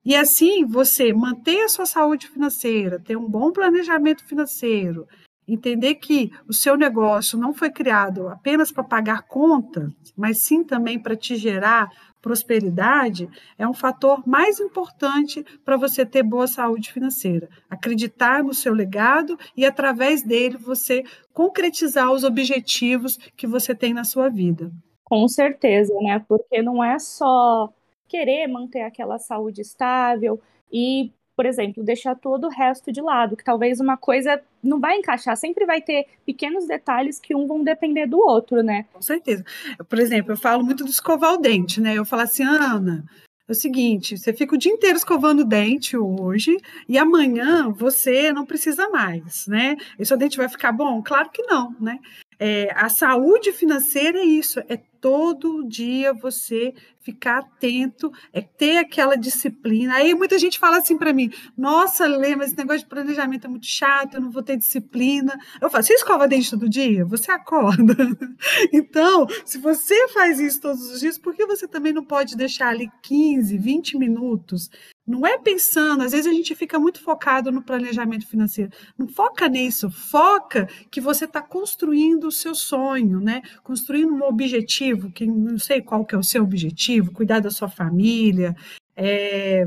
E 0.04 0.14
assim, 0.14 0.64
você 0.64 1.12
manter 1.12 1.64
a 1.64 1.68
sua 1.68 1.86
saúde 1.86 2.28
financeira, 2.28 3.00
ter 3.00 3.16
um 3.16 3.28
bom 3.28 3.50
planejamento 3.50 4.24
financeiro, 4.24 5.06
entender 5.48 5.94
que 5.96 6.30
o 6.46 6.52
seu 6.52 6.76
negócio 6.76 7.38
não 7.38 7.54
foi 7.54 7.70
criado 7.70 8.28
apenas 8.28 8.70
para 8.70 8.84
pagar 8.84 9.22
conta, 9.22 9.90
mas 10.16 10.38
sim 10.38 10.62
também 10.62 10.98
para 10.98 11.16
te 11.16 11.36
gerar 11.36 11.90
prosperidade, 12.20 13.28
é 13.56 13.66
um 13.66 13.72
fator 13.72 14.26
mais 14.26 14.60
importante 14.60 15.44
para 15.64 15.76
você 15.76 16.04
ter 16.04 16.22
boa 16.22 16.46
saúde 16.46 16.92
financeira. 16.92 17.48
Acreditar 17.70 18.42
no 18.42 18.52
seu 18.52 18.74
legado 18.74 19.38
e, 19.56 19.64
através 19.64 20.22
dele, 20.22 20.56
você 20.56 21.04
concretizar 21.32 22.12
os 22.12 22.24
objetivos 22.24 23.16
que 23.36 23.46
você 23.46 23.74
tem 23.74 23.94
na 23.94 24.04
sua 24.04 24.28
vida. 24.28 24.70
Com 25.04 25.26
certeza, 25.28 25.94
né? 26.02 26.22
Porque 26.28 26.60
não 26.60 26.82
é 26.84 26.98
só 26.98 27.72
querer 28.06 28.46
manter 28.46 28.82
aquela 28.82 29.18
saúde 29.18 29.60
estável 29.60 30.40
e 30.72 31.12
por 31.38 31.46
exemplo, 31.46 31.84
deixar 31.84 32.16
todo 32.16 32.48
o 32.48 32.50
resto 32.50 32.90
de 32.90 33.00
lado, 33.00 33.36
que 33.36 33.44
talvez 33.44 33.78
uma 33.78 33.96
coisa 33.96 34.42
não 34.60 34.80
vai 34.80 34.96
encaixar, 34.96 35.36
sempre 35.36 35.64
vai 35.64 35.80
ter 35.80 36.06
pequenos 36.26 36.66
detalhes 36.66 37.20
que 37.20 37.32
um 37.32 37.46
vão 37.46 37.62
depender 37.62 38.08
do 38.08 38.18
outro, 38.18 38.60
né? 38.60 38.86
Com 38.92 39.00
certeza. 39.00 39.44
Por 39.88 40.00
exemplo, 40.00 40.32
eu 40.32 40.36
falo 40.36 40.64
muito 40.64 40.82
do 40.82 40.90
escovar 40.90 41.34
o 41.34 41.38
dente, 41.38 41.80
né? 41.80 41.94
Eu 41.94 42.04
falo 42.04 42.22
assim, 42.22 42.42
Ana, 42.42 43.04
é 43.46 43.52
o 43.52 43.54
seguinte, 43.54 44.18
você 44.18 44.32
fica 44.32 44.56
o 44.56 44.58
dia 44.58 44.72
inteiro 44.72 44.96
escovando 44.96 45.42
o 45.42 45.44
dente 45.44 45.96
hoje 45.96 46.58
e 46.88 46.98
amanhã 46.98 47.70
você 47.70 48.32
não 48.32 48.44
precisa 48.44 48.88
mais, 48.88 49.46
né? 49.46 49.76
E 49.96 50.04
seu 50.04 50.16
dente 50.16 50.36
vai 50.36 50.48
ficar 50.48 50.72
bom? 50.72 51.00
Claro 51.04 51.30
que 51.30 51.44
não, 51.44 51.72
né? 51.80 52.00
É, 52.36 52.72
a 52.74 52.88
saúde 52.88 53.52
financeira 53.52 54.18
é 54.18 54.24
isso, 54.24 54.58
é 54.68 54.80
todo 55.00 55.66
dia 55.68 56.12
você 56.12 56.74
ficar 57.00 57.38
atento, 57.38 58.12
é 58.32 58.40
ter 58.40 58.76
aquela 58.76 59.16
disciplina. 59.16 59.94
Aí 59.94 60.14
muita 60.14 60.38
gente 60.38 60.58
fala 60.58 60.78
assim 60.78 60.98
para 60.98 61.12
mim: 61.12 61.30
Nossa, 61.56 62.06
Lê, 62.06 62.36
mas 62.36 62.48
esse 62.48 62.58
negócio 62.58 62.80
de 62.80 62.86
planejamento 62.86 63.46
é 63.46 63.48
muito 63.48 63.66
chato, 63.66 64.14
eu 64.14 64.20
não 64.20 64.30
vou 64.30 64.42
ter 64.42 64.56
disciplina. 64.56 65.38
Eu 65.60 65.70
falo: 65.70 65.82
Você 65.82 65.94
escova 65.94 66.28
dente 66.28 66.50
todo 66.50 66.68
dia? 66.68 67.04
Você 67.06 67.30
acorda. 67.30 67.96
então, 68.72 69.26
se 69.44 69.58
você 69.58 70.08
faz 70.08 70.38
isso 70.38 70.60
todos 70.60 70.90
os 70.90 71.00
dias, 71.00 71.18
por 71.18 71.34
que 71.34 71.46
você 71.46 71.66
também 71.66 71.92
não 71.92 72.04
pode 72.04 72.36
deixar 72.36 72.68
ali 72.68 72.90
15, 73.02 73.56
20 73.56 73.96
minutos 73.96 74.70
não 75.08 75.26
é 75.26 75.38
pensando, 75.38 76.02
às 76.02 76.12
vezes 76.12 76.26
a 76.26 76.34
gente 76.34 76.54
fica 76.54 76.78
muito 76.78 77.00
focado 77.00 77.50
no 77.50 77.62
planejamento 77.62 78.26
financeiro. 78.26 78.70
Não 78.96 79.08
foca 79.08 79.48
nisso, 79.48 79.90
foca 79.90 80.68
que 80.90 81.00
você 81.00 81.24
está 81.24 81.40
construindo 81.40 82.24
o 82.24 82.32
seu 82.32 82.54
sonho, 82.54 83.18
né? 83.18 83.40
Construindo 83.62 84.12
um 84.12 84.22
objetivo, 84.22 85.10
que 85.10 85.26
não 85.26 85.58
sei 85.58 85.80
qual 85.80 86.04
que 86.04 86.14
é 86.14 86.18
o 86.18 86.22
seu 86.22 86.42
objetivo, 86.42 87.10
cuidar 87.10 87.40
da 87.40 87.50
sua 87.50 87.70
família, 87.70 88.54
é, 88.94 89.66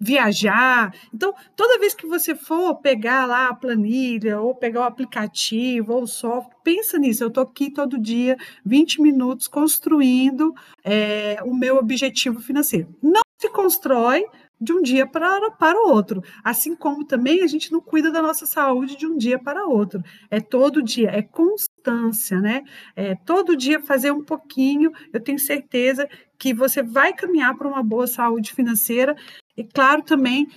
viajar. 0.00 0.92
Então, 1.14 1.32
toda 1.54 1.78
vez 1.78 1.94
que 1.94 2.06
você 2.06 2.34
for 2.34 2.74
pegar 2.76 3.26
lá 3.26 3.48
a 3.48 3.54
planilha, 3.54 4.40
ou 4.40 4.56
pegar 4.56 4.80
o 4.80 4.84
aplicativo, 4.84 5.92
ou 5.92 6.02
o 6.02 6.06
software, 6.08 6.56
pensa 6.64 6.98
nisso. 6.98 7.22
Eu 7.22 7.28
estou 7.28 7.44
aqui 7.44 7.70
todo 7.70 7.96
dia, 7.96 8.36
20 8.66 9.00
minutos, 9.00 9.46
construindo 9.46 10.52
é, 10.82 11.38
o 11.44 11.54
meu 11.54 11.76
objetivo 11.76 12.40
financeiro. 12.40 12.88
Não 13.00 13.22
se 13.40 13.48
constrói 13.50 14.24
de 14.64 14.72
um 14.72 14.82
dia 14.82 15.06
para, 15.06 15.50
para 15.52 15.78
o 15.78 15.90
outro. 15.90 16.22
Assim 16.42 16.74
como 16.74 17.04
também 17.04 17.42
a 17.42 17.46
gente 17.46 17.70
não 17.70 17.80
cuida 17.80 18.10
da 18.10 18.22
nossa 18.22 18.46
saúde 18.46 18.96
de 18.96 19.06
um 19.06 19.16
dia 19.16 19.38
para 19.38 19.66
outro. 19.66 20.02
É 20.30 20.40
todo 20.40 20.82
dia, 20.82 21.10
é 21.10 21.22
constância, 21.22 22.40
né? 22.40 22.62
É 22.96 23.14
todo 23.14 23.56
dia 23.56 23.80
fazer 23.80 24.10
um 24.10 24.24
pouquinho. 24.24 24.90
Eu 25.12 25.20
tenho 25.20 25.38
certeza 25.38 26.08
que 26.38 26.52
você 26.52 26.82
vai 26.82 27.12
caminhar 27.12 27.56
para 27.56 27.68
uma 27.68 27.82
boa 27.82 28.06
saúde 28.06 28.52
financeira. 28.52 29.14
E 29.56 29.62
claro, 29.62 30.02
também 30.02 30.48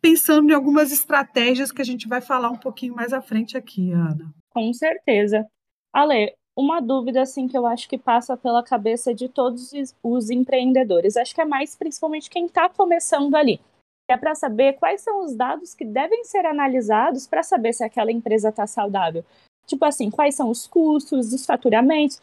pensando 0.00 0.50
em 0.50 0.54
algumas 0.54 0.90
estratégias 0.90 1.70
que 1.70 1.82
a 1.82 1.84
gente 1.84 2.08
vai 2.08 2.20
falar 2.20 2.50
um 2.50 2.58
pouquinho 2.58 2.94
mais 2.94 3.12
à 3.12 3.20
frente 3.20 3.56
aqui, 3.56 3.92
Ana. 3.92 4.32
Com 4.50 4.72
certeza. 4.72 5.46
Ale, 5.92 6.32
uma 6.56 6.80
dúvida 6.80 7.22
assim 7.22 7.48
que 7.48 7.56
eu 7.56 7.66
acho 7.66 7.88
que 7.88 7.98
passa 7.98 8.36
pela 8.36 8.62
cabeça 8.62 9.14
de 9.14 9.28
todos 9.28 9.72
os 10.02 10.30
empreendedores. 10.30 11.16
Acho 11.16 11.34
que 11.34 11.40
é 11.40 11.44
mais 11.44 11.76
principalmente 11.76 12.30
quem 12.30 12.46
está 12.46 12.68
começando 12.68 13.34
ali. 13.34 13.60
É 14.08 14.16
para 14.16 14.34
saber 14.34 14.74
quais 14.74 15.02
são 15.02 15.24
os 15.24 15.36
dados 15.36 15.74
que 15.74 15.84
devem 15.84 16.24
ser 16.24 16.44
analisados 16.44 17.26
para 17.26 17.42
saber 17.42 17.72
se 17.72 17.84
aquela 17.84 18.10
empresa 18.10 18.48
está 18.48 18.66
saudável. 18.66 19.24
Tipo 19.66 19.84
assim, 19.84 20.10
quais 20.10 20.34
são 20.34 20.50
os 20.50 20.66
custos, 20.66 21.32
os 21.32 21.46
faturamentos. 21.46 22.20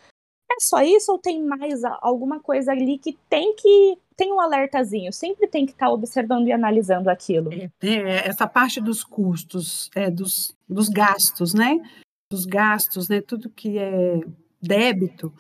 É 0.52 0.56
só 0.60 0.82
isso 0.82 1.12
ou 1.12 1.18
tem 1.18 1.42
mais 1.42 1.84
alguma 2.02 2.40
coisa 2.40 2.72
ali 2.72 2.98
que 2.98 3.18
tem 3.30 3.56
que 3.56 3.98
tem 4.18 4.34
um 4.34 4.42
alertazinho, 4.42 5.14
sempre 5.14 5.48
tem 5.48 5.66
que 5.66 5.74
estar 5.74 5.86
tá 5.86 5.92
observando 5.92 6.48
e 6.48 6.52
analisando 6.52 7.08
aquilo. 7.08 7.54
É, 7.54 7.70
é, 7.84 8.28
essa 8.28 8.48
parte 8.48 8.82
dos 8.82 9.04
custos, 9.04 9.92
é, 9.96 10.10
dos, 10.10 10.56
dos 10.68 10.90
gastos, 10.90 11.54
né? 11.54 11.80
Dos 12.32 12.46
gastos, 12.46 13.10
né, 13.10 13.22
tudo 13.22 13.50
que 13.50 13.78
é 13.78 14.20
débito, 14.62 15.34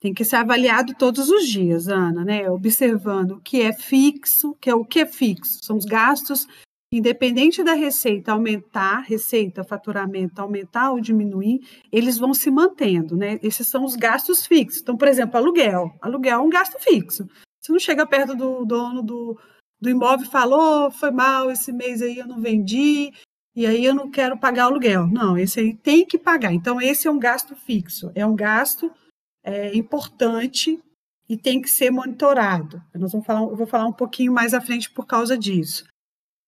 tem 0.00 0.14
que 0.14 0.24
ser 0.24 0.36
avaliado 0.36 0.94
todos 0.94 1.28
os 1.28 1.46
dias, 1.46 1.86
Ana, 1.86 2.24
né? 2.24 2.50
Observando 2.50 3.32
o 3.32 3.40
que 3.40 3.60
é 3.60 3.72
fixo, 3.72 4.56
que 4.58 4.70
é 4.70 4.74
o 4.74 4.84
que 4.84 5.00
é 5.00 5.06
fixo, 5.06 5.58
são 5.62 5.76
os 5.76 5.84
gastos, 5.84 6.48
independente 6.90 7.62
da 7.62 7.74
receita 7.74 8.32
aumentar, 8.32 9.00
receita, 9.00 9.62
faturamento 9.62 10.40
aumentar 10.40 10.92
ou 10.92 11.00
diminuir, 11.00 11.60
eles 11.92 12.16
vão 12.16 12.32
se 12.32 12.50
mantendo, 12.50 13.14
né? 13.14 13.38
Esses 13.42 13.66
são 13.66 13.84
os 13.84 13.94
gastos 13.94 14.46
fixos. 14.46 14.80
Então, 14.80 14.96
por 14.96 15.06
exemplo, 15.06 15.36
aluguel. 15.36 15.94
Aluguel 16.00 16.40
é 16.40 16.42
um 16.42 16.50
gasto 16.50 16.78
fixo. 16.80 17.28
Você 17.60 17.70
não 17.70 17.78
chega 17.78 18.06
perto 18.06 18.34
do 18.34 18.64
dono 18.64 19.02
do, 19.02 19.38
do 19.78 19.90
imóvel 19.90 20.28
fala, 20.30 20.86
oh, 20.86 20.90
foi 20.90 21.10
mal, 21.10 21.50
esse 21.50 21.72
mês 21.72 22.00
aí 22.00 22.18
eu 22.18 22.26
não 22.26 22.40
vendi, 22.40 23.12
e 23.54 23.66
aí 23.66 23.84
eu 23.84 23.94
não 23.94 24.10
quero 24.10 24.38
pagar 24.38 24.64
aluguel. 24.64 25.06
Não, 25.06 25.36
esse 25.36 25.60
aí 25.60 25.74
tem 25.74 26.04
que 26.04 26.18
pagar. 26.18 26.52
Então, 26.52 26.80
esse 26.80 27.08
é 27.08 27.10
um 27.10 27.18
gasto 27.18 27.54
fixo, 27.54 28.10
é 28.14 28.24
um 28.24 28.36
gasto 28.36 28.90
é, 29.44 29.76
importante 29.76 30.78
e 31.28 31.36
tem 31.36 31.60
que 31.60 31.70
ser 31.70 31.90
monitorado. 31.90 32.82
Nós 32.94 33.12
vamos 33.12 33.26
falar, 33.26 33.42
eu 33.42 33.56
vou 33.56 33.66
falar 33.66 33.86
um 33.86 33.92
pouquinho 33.92 34.32
mais 34.32 34.52
à 34.54 34.60
frente 34.60 34.90
por 34.90 35.06
causa 35.06 35.38
disso. 35.38 35.84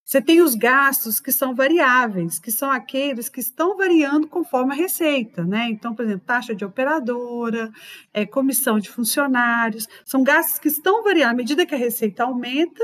Você 0.04 0.20
tem 0.20 0.42
os 0.42 0.54
gastos 0.54 1.20
que 1.20 1.30
são 1.30 1.54
variáveis, 1.54 2.38
que 2.38 2.50
são 2.50 2.70
aqueles 2.70 3.28
que 3.28 3.40
estão 3.40 3.76
variando 3.76 4.26
conforme 4.26 4.72
a 4.72 4.76
receita, 4.76 5.44
né? 5.44 5.68
Então, 5.70 5.94
por 5.94 6.04
exemplo, 6.04 6.26
taxa 6.26 6.54
de 6.54 6.64
operadora, 6.64 7.70
é, 8.12 8.26
comissão 8.26 8.78
de 8.78 8.90
funcionários, 8.90 9.88
são 10.04 10.22
gastos 10.22 10.58
que 10.58 10.68
estão 10.68 11.02
variando. 11.04 11.30
À 11.30 11.34
medida 11.34 11.64
que 11.64 11.74
a 11.74 11.78
receita 11.78 12.24
aumenta, 12.24 12.82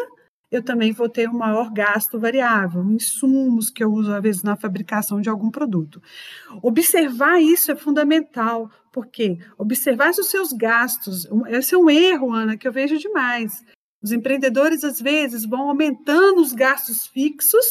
eu 0.50 0.62
também 0.62 0.92
vou 0.92 1.08
ter 1.08 1.28
um 1.28 1.36
maior 1.36 1.70
gasto 1.72 2.18
variável, 2.18 2.82
insumos 2.90 3.68
que 3.68 3.84
eu 3.84 3.92
uso, 3.92 4.12
às 4.12 4.22
vezes, 4.22 4.42
na 4.42 4.56
fabricação 4.56 5.20
de 5.20 5.28
algum 5.28 5.50
produto. 5.50 6.00
Observar 6.62 7.40
isso 7.40 7.70
é 7.70 7.76
fundamental, 7.76 8.70
porque 8.92 9.38
observar 9.58 10.10
os 10.10 10.30
seus 10.30 10.52
gastos, 10.52 11.26
esse 11.48 11.74
é 11.74 11.78
um 11.78 11.90
erro, 11.90 12.32
Ana, 12.32 12.56
que 12.56 12.66
eu 12.66 12.72
vejo 12.72 12.98
demais. 12.98 13.62
Os 14.02 14.12
empreendedores, 14.12 14.84
às 14.84 15.00
vezes, 15.00 15.44
vão 15.44 15.68
aumentando 15.68 16.40
os 16.40 16.52
gastos 16.52 17.06
fixos 17.06 17.66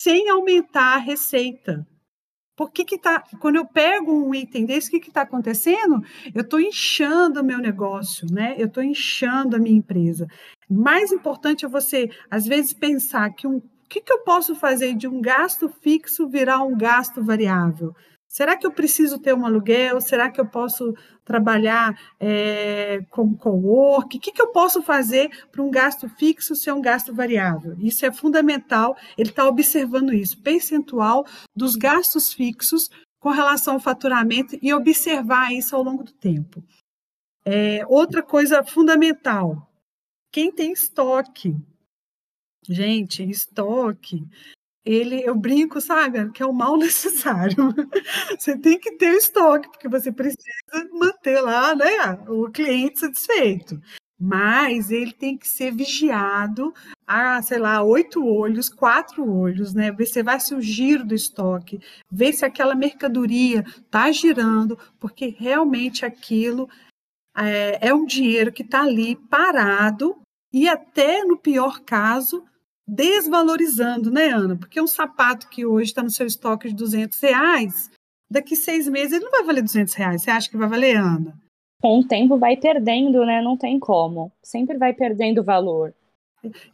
sem 0.00 0.28
aumentar 0.30 0.94
a 0.94 0.98
receita. 0.98 1.86
Por 2.56 2.70
que 2.70 2.84
que 2.84 2.98
tá, 2.98 3.22
quando 3.40 3.56
eu 3.56 3.66
pego 3.66 4.12
um 4.12 4.34
item 4.34 4.66
desse, 4.66 4.88
o 4.88 5.00
que 5.00 5.08
está 5.08 5.22
acontecendo? 5.22 6.02
Eu 6.34 6.42
estou 6.42 6.60
inchando 6.60 7.40
o 7.40 7.44
meu 7.44 7.58
negócio, 7.58 8.26
né? 8.30 8.54
Eu 8.58 8.66
estou 8.66 8.82
inchando 8.82 9.56
a 9.56 9.58
minha 9.58 9.76
empresa. 9.76 10.26
Mais 10.72 11.12
importante 11.12 11.64
é 11.64 11.68
você, 11.68 12.10
às 12.30 12.46
vezes, 12.46 12.72
pensar 12.72 13.30
que 13.30 13.46
um, 13.46 13.56
o 13.56 13.62
que, 13.88 14.00
que 14.00 14.12
eu 14.12 14.20
posso 14.20 14.54
fazer 14.54 14.94
de 14.94 15.06
um 15.06 15.20
gasto 15.20 15.68
fixo 15.68 16.28
virar 16.28 16.62
um 16.62 16.76
gasto 16.76 17.22
variável? 17.22 17.94
Será 18.32 18.56
que 18.56 18.66
eu 18.66 18.72
preciso 18.72 19.18
ter 19.18 19.34
um 19.34 19.44
aluguel? 19.44 20.00
Será 20.00 20.30
que 20.30 20.40
eu 20.40 20.46
posso 20.46 20.94
trabalhar 21.22 21.94
é, 22.18 23.04
com 23.10 23.36
co-work? 23.36 24.16
O 24.16 24.20
que, 24.20 24.32
que 24.32 24.40
eu 24.40 24.48
posso 24.48 24.80
fazer 24.80 25.28
para 25.50 25.62
um 25.62 25.70
gasto 25.70 26.08
fixo 26.08 26.56
ser 26.56 26.72
um 26.72 26.80
gasto 26.80 27.14
variável? 27.14 27.76
Isso 27.78 28.06
é 28.06 28.10
fundamental, 28.10 28.96
ele 29.18 29.28
está 29.28 29.46
observando 29.46 30.14
isso, 30.14 30.40
percentual 30.40 31.26
dos 31.54 31.76
gastos 31.76 32.32
fixos 32.32 32.88
com 33.20 33.28
relação 33.28 33.74
ao 33.74 33.80
faturamento 33.80 34.58
e 34.62 34.72
observar 34.72 35.52
isso 35.52 35.76
ao 35.76 35.82
longo 35.82 36.02
do 36.02 36.12
tempo. 36.12 36.64
É, 37.44 37.84
outra 37.86 38.22
coisa 38.22 38.64
fundamental, 38.64 39.68
quem 40.32 40.50
tem 40.50 40.72
estoque. 40.72 41.54
Gente, 42.68 43.22
estoque 43.22 44.26
ele, 44.84 45.22
eu 45.22 45.34
brinco, 45.34 45.80
sabe, 45.80 46.30
que 46.32 46.42
é 46.42 46.46
o 46.46 46.52
mal 46.52 46.76
necessário. 46.78 47.74
Você 48.38 48.58
tem 48.58 48.78
que 48.78 48.92
ter 48.92 49.14
estoque, 49.16 49.68
porque 49.70 49.88
você 49.88 50.10
precisa 50.10 50.88
manter 50.92 51.40
lá, 51.40 51.74
né, 51.74 51.84
o 52.28 52.50
cliente 52.50 53.00
satisfeito. 53.00 53.80
Mas 54.18 54.92
ele 54.92 55.12
tem 55.12 55.36
que 55.36 55.48
ser 55.48 55.72
vigiado 55.72 56.72
a, 57.04 57.42
sei 57.42 57.58
lá, 57.58 57.82
oito 57.82 58.24
olhos, 58.24 58.68
quatro 58.68 59.28
olhos, 59.28 59.74
né? 59.74 59.90
Ver 59.90 60.06
se 60.06 60.22
vai 60.22 60.38
ser 60.38 60.54
o 60.54 60.60
giro 60.60 61.04
do 61.04 61.14
estoque, 61.14 61.80
ver 62.08 62.32
se 62.32 62.44
aquela 62.44 62.76
mercadoria 62.76 63.64
está 63.66 64.12
girando, 64.12 64.78
porque 65.00 65.34
realmente 65.36 66.04
aquilo 66.06 66.68
é, 67.36 67.88
é 67.88 67.92
um 67.92 68.06
dinheiro 68.06 68.52
que 68.52 68.62
está 68.62 68.82
ali 68.82 69.16
parado 69.16 70.21
e 70.52 70.68
até 70.68 71.24
no 71.24 71.36
pior 71.36 71.80
caso 71.80 72.44
desvalorizando, 72.86 74.10
né, 74.10 74.28
Ana? 74.28 74.56
Porque 74.56 74.80
um 74.80 74.86
sapato 74.86 75.48
que 75.48 75.64
hoje 75.64 75.90
está 75.90 76.02
no 76.02 76.10
seu 76.10 76.26
estoque 76.26 76.68
de 76.68 76.74
200 76.74 77.18
reais, 77.20 77.90
daqui 78.30 78.54
seis 78.54 78.88
meses 78.88 79.12
ele 79.12 79.24
não 79.24 79.30
vai 79.30 79.44
valer 79.44 79.62
200 79.62 79.94
reais. 79.94 80.22
Você 80.22 80.30
acha 80.30 80.50
que 80.50 80.56
vai 80.56 80.68
valer, 80.68 80.96
Ana? 80.96 81.34
Com 81.80 82.00
o 82.00 82.06
tempo 82.06 82.38
vai 82.38 82.56
perdendo, 82.56 83.24
né? 83.24 83.40
Não 83.42 83.56
tem 83.56 83.78
como. 83.78 84.30
Sempre 84.42 84.78
vai 84.78 84.92
perdendo 84.92 85.42
valor. 85.42 85.94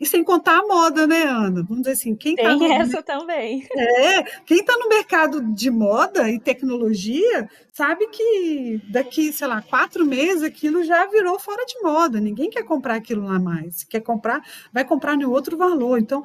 E 0.01 0.07
sem 0.07 0.25
contar 0.25 0.59
a 0.59 0.67
moda, 0.67 1.07
né, 1.07 1.25
Ana? 1.25 1.63
Vamos 1.63 1.81
dizer 1.81 1.93
assim, 1.93 2.15
quem 2.15 2.35
tá 2.35 2.43
Tem 2.43 2.59
tá 2.59 2.69
no... 2.69 2.73
essa 2.73 3.03
também. 3.03 3.67
É, 3.77 4.23
quem 4.47 4.61
está 4.61 4.77
no 4.79 4.89
mercado 4.89 5.43
de 5.53 5.71
moda 5.71 6.31
e 6.31 6.41
tecnologia 6.41 7.49
sabe 7.73 8.09
que 8.09 8.81
daqui, 8.91 9.33
sei 9.33 9.47
lá, 9.47 9.61
quatro 9.61 10.07
meses 10.07 10.43
aquilo 10.43 10.83
já 10.85 11.07
virou 11.07 11.39
fora 11.39 11.65
de 11.67 11.81
moda. 11.83 12.19
Ninguém 12.19 12.49
quer 12.49 12.63
comprar 12.63 12.95
aquilo 12.95 13.25
lá 13.25 13.39
mais. 13.39 13.85
Quer 13.85 14.01
comprar, 14.01 14.43
vai 14.73 14.85
comprar 14.85 15.15
em 15.15 15.25
outro 15.25 15.57
valor. 15.57 15.99
Então, 15.99 16.23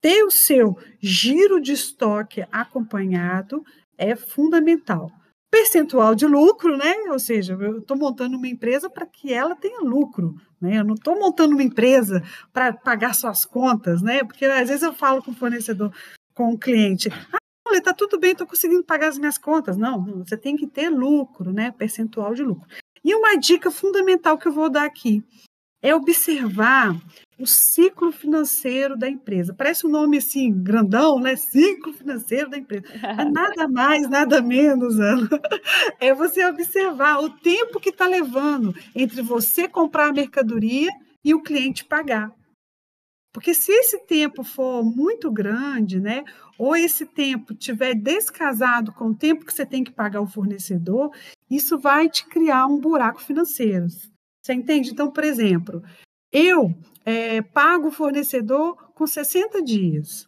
ter 0.00 0.22
o 0.22 0.30
seu 0.30 0.78
giro 1.00 1.60
de 1.60 1.72
estoque 1.72 2.46
acompanhado 2.52 3.64
é 3.98 4.14
fundamental 4.14 5.10
percentual 5.54 6.16
de 6.16 6.26
lucro, 6.26 6.76
né? 6.76 6.92
Ou 7.12 7.18
seja, 7.18 7.56
eu 7.60 7.78
estou 7.78 7.96
montando 7.96 8.36
uma 8.36 8.48
empresa 8.48 8.90
para 8.90 9.06
que 9.06 9.32
ela 9.32 9.54
tenha 9.54 9.78
lucro, 9.78 10.34
né? 10.60 10.80
Eu 10.80 10.84
não 10.84 10.94
estou 10.94 11.16
montando 11.16 11.54
uma 11.54 11.62
empresa 11.62 12.20
para 12.52 12.72
pagar 12.72 13.14
suas 13.14 13.44
contas, 13.44 14.02
né? 14.02 14.24
Porque 14.24 14.44
às 14.46 14.68
vezes 14.68 14.82
eu 14.82 14.92
falo 14.92 15.22
com 15.22 15.30
o 15.30 15.34
fornecedor, 15.34 15.94
com 16.34 16.52
o 16.52 16.58
cliente, 16.58 17.08
ah, 17.32 17.38
olha, 17.68 17.78
está 17.78 17.94
tudo 17.94 18.18
bem, 18.18 18.32
estou 18.32 18.48
conseguindo 18.48 18.82
pagar 18.82 19.06
as 19.06 19.16
minhas 19.16 19.38
contas. 19.38 19.76
Não, 19.76 20.24
você 20.24 20.36
tem 20.36 20.56
que 20.56 20.66
ter 20.66 20.88
lucro, 20.90 21.52
né? 21.52 21.70
Percentual 21.70 22.34
de 22.34 22.42
lucro. 22.42 22.66
E 23.04 23.14
uma 23.14 23.36
dica 23.36 23.70
fundamental 23.70 24.36
que 24.36 24.48
eu 24.48 24.52
vou 24.52 24.68
dar 24.68 24.84
aqui 24.84 25.22
é 25.84 25.94
observar 25.94 26.98
o 27.38 27.46
ciclo 27.46 28.10
financeiro 28.10 28.96
da 28.96 29.06
empresa. 29.06 29.52
Parece 29.52 29.86
um 29.86 29.90
nome 29.90 30.16
assim 30.16 30.50
grandão, 30.50 31.20
né? 31.20 31.36
Ciclo 31.36 31.92
financeiro 31.92 32.48
da 32.48 32.56
empresa. 32.56 32.86
É 33.02 33.24
nada 33.30 33.68
mais, 33.68 34.08
nada 34.08 34.40
menos, 34.40 34.98
Ana. 34.98 35.28
É 36.00 36.14
você 36.14 36.42
observar 36.46 37.18
o 37.18 37.28
tempo 37.28 37.78
que 37.78 37.90
está 37.90 38.06
levando 38.06 38.74
entre 38.94 39.20
você 39.20 39.68
comprar 39.68 40.08
a 40.08 40.12
mercadoria 40.12 40.90
e 41.22 41.34
o 41.34 41.42
cliente 41.42 41.84
pagar. 41.84 42.32
Porque 43.30 43.52
se 43.52 43.70
esse 43.72 43.98
tempo 44.06 44.42
for 44.42 44.82
muito 44.82 45.30
grande, 45.30 46.00
né, 46.00 46.24
ou 46.56 46.74
esse 46.74 47.04
tempo 47.04 47.52
tiver 47.52 47.94
descasado 47.94 48.90
com 48.92 49.08
o 49.08 49.14
tempo 49.14 49.44
que 49.44 49.52
você 49.52 49.66
tem 49.66 49.84
que 49.84 49.92
pagar 49.92 50.22
o 50.22 50.26
fornecedor, 50.26 51.10
isso 51.50 51.78
vai 51.78 52.08
te 52.08 52.24
criar 52.26 52.66
um 52.66 52.78
buraco 52.78 53.20
financeiro. 53.20 53.86
Você 54.44 54.52
entende? 54.52 54.90
Então, 54.90 55.10
por 55.10 55.24
exemplo, 55.24 55.82
eu 56.30 56.74
é, 57.04 57.40
pago 57.40 57.88
o 57.88 57.92
fornecedor 57.92 58.92
com 58.92 59.06
60 59.06 59.62
dias. 59.62 60.26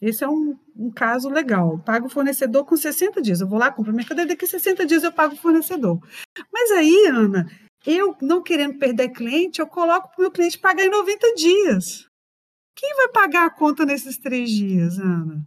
Esse 0.00 0.24
é 0.24 0.28
um, 0.28 0.58
um 0.74 0.90
caso 0.90 1.28
legal. 1.28 1.78
Pago 1.80 2.06
o 2.06 2.10
fornecedor 2.10 2.64
com 2.64 2.76
60 2.76 3.20
dias. 3.20 3.40
Eu 3.40 3.48
vou 3.48 3.58
lá, 3.58 3.70
compro 3.70 3.92
a 3.92 3.94
mercadoria, 3.94 4.28
daqui 4.28 4.44
a 4.44 4.48
60 4.48 4.86
dias 4.86 5.04
eu 5.04 5.12
pago 5.12 5.34
o 5.34 5.38
fornecedor. 5.38 5.98
Mas 6.50 6.70
aí, 6.70 7.06
Ana, 7.08 7.46
eu 7.86 8.16
não 8.22 8.42
querendo 8.42 8.78
perder 8.78 9.10
cliente, 9.10 9.60
eu 9.60 9.66
coloco 9.66 10.08
para 10.08 10.18
o 10.18 10.22
meu 10.22 10.30
cliente 10.30 10.58
pagar 10.58 10.84
em 10.84 10.90
90 10.90 11.34
dias. 11.34 12.06
Quem 12.74 12.94
vai 12.94 13.08
pagar 13.08 13.46
a 13.46 13.50
conta 13.50 13.84
nesses 13.84 14.18
três 14.18 14.50
dias, 14.50 14.98
Ana? 14.98 15.46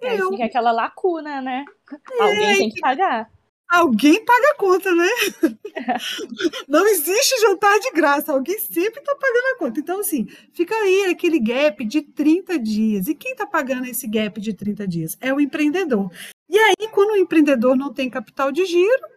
É, 0.00 0.20
eu. 0.20 0.30
Fica 0.30 0.44
aquela 0.44 0.72
lacuna, 0.72 1.40
né? 1.40 1.64
É, 2.12 2.22
Alguém 2.22 2.58
tem 2.58 2.70
que 2.70 2.80
pagar. 2.80 3.30
Alguém 3.70 4.24
paga 4.24 4.50
a 4.52 4.56
conta, 4.56 4.94
né? 4.94 5.08
Não 6.68 6.86
existe 6.86 7.40
jantar 7.40 7.78
de 7.80 7.90
graça, 7.92 8.32
alguém 8.32 8.58
sempre 8.58 9.00
está 9.00 9.14
pagando 9.16 9.54
a 9.54 9.58
conta. 9.58 9.80
Então, 9.80 10.00
assim, 10.00 10.26
fica 10.52 10.74
aí 10.74 11.06
aquele 11.06 11.40
gap 11.40 11.84
de 11.84 12.02
30 12.02 12.58
dias. 12.58 13.08
E 13.08 13.14
quem 13.14 13.32
está 13.32 13.46
pagando 13.46 13.86
esse 13.86 14.06
gap 14.06 14.40
de 14.40 14.54
30 14.54 14.86
dias? 14.86 15.16
É 15.20 15.32
o 15.32 15.40
empreendedor. 15.40 16.10
E 16.48 16.58
aí, 16.58 16.88
quando 16.92 17.12
o 17.12 17.16
empreendedor 17.16 17.76
não 17.76 17.92
tem 17.92 18.08
capital 18.10 18.52
de 18.52 18.64
giro, 18.64 19.14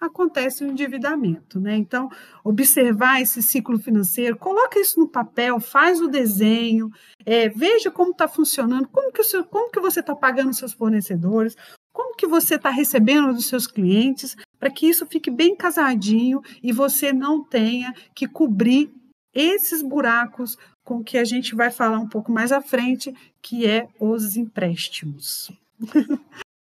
acontece 0.00 0.64
o 0.64 0.66
endividamento, 0.66 1.60
né? 1.60 1.76
Então, 1.76 2.08
observar 2.42 3.20
esse 3.20 3.42
ciclo 3.42 3.78
financeiro, 3.78 4.36
coloca 4.36 4.78
isso 4.78 4.98
no 4.98 5.08
papel, 5.08 5.60
faz 5.60 6.00
o 6.00 6.08
desenho, 6.08 6.90
é, 7.24 7.48
veja 7.48 7.90
como 7.90 8.10
está 8.10 8.26
funcionando, 8.26 8.88
como 8.88 9.12
que, 9.12 9.22
seu, 9.22 9.44
como 9.44 9.70
que 9.70 9.80
você 9.80 10.00
está 10.00 10.14
pagando 10.14 10.52
seus 10.52 10.72
fornecedores, 10.72 11.56
como 11.92 12.16
que 12.16 12.26
você 12.26 12.54
está 12.54 12.70
recebendo 12.70 13.32
dos 13.32 13.46
seus 13.46 13.66
clientes, 13.66 14.36
para 14.58 14.70
que 14.70 14.86
isso 14.86 15.06
fique 15.06 15.30
bem 15.30 15.54
casadinho 15.54 16.42
e 16.62 16.72
você 16.72 17.12
não 17.12 17.44
tenha 17.44 17.94
que 18.14 18.26
cobrir 18.26 18.90
esses 19.34 19.82
buracos 19.82 20.56
com 20.84 21.02
que 21.02 21.16
a 21.16 21.24
gente 21.24 21.54
vai 21.54 21.70
falar 21.70 21.98
um 21.98 22.08
pouco 22.08 22.32
mais 22.32 22.52
à 22.52 22.60
frente, 22.60 23.14
que 23.40 23.66
é 23.66 23.88
os 24.00 24.36
empréstimos. 24.36 25.50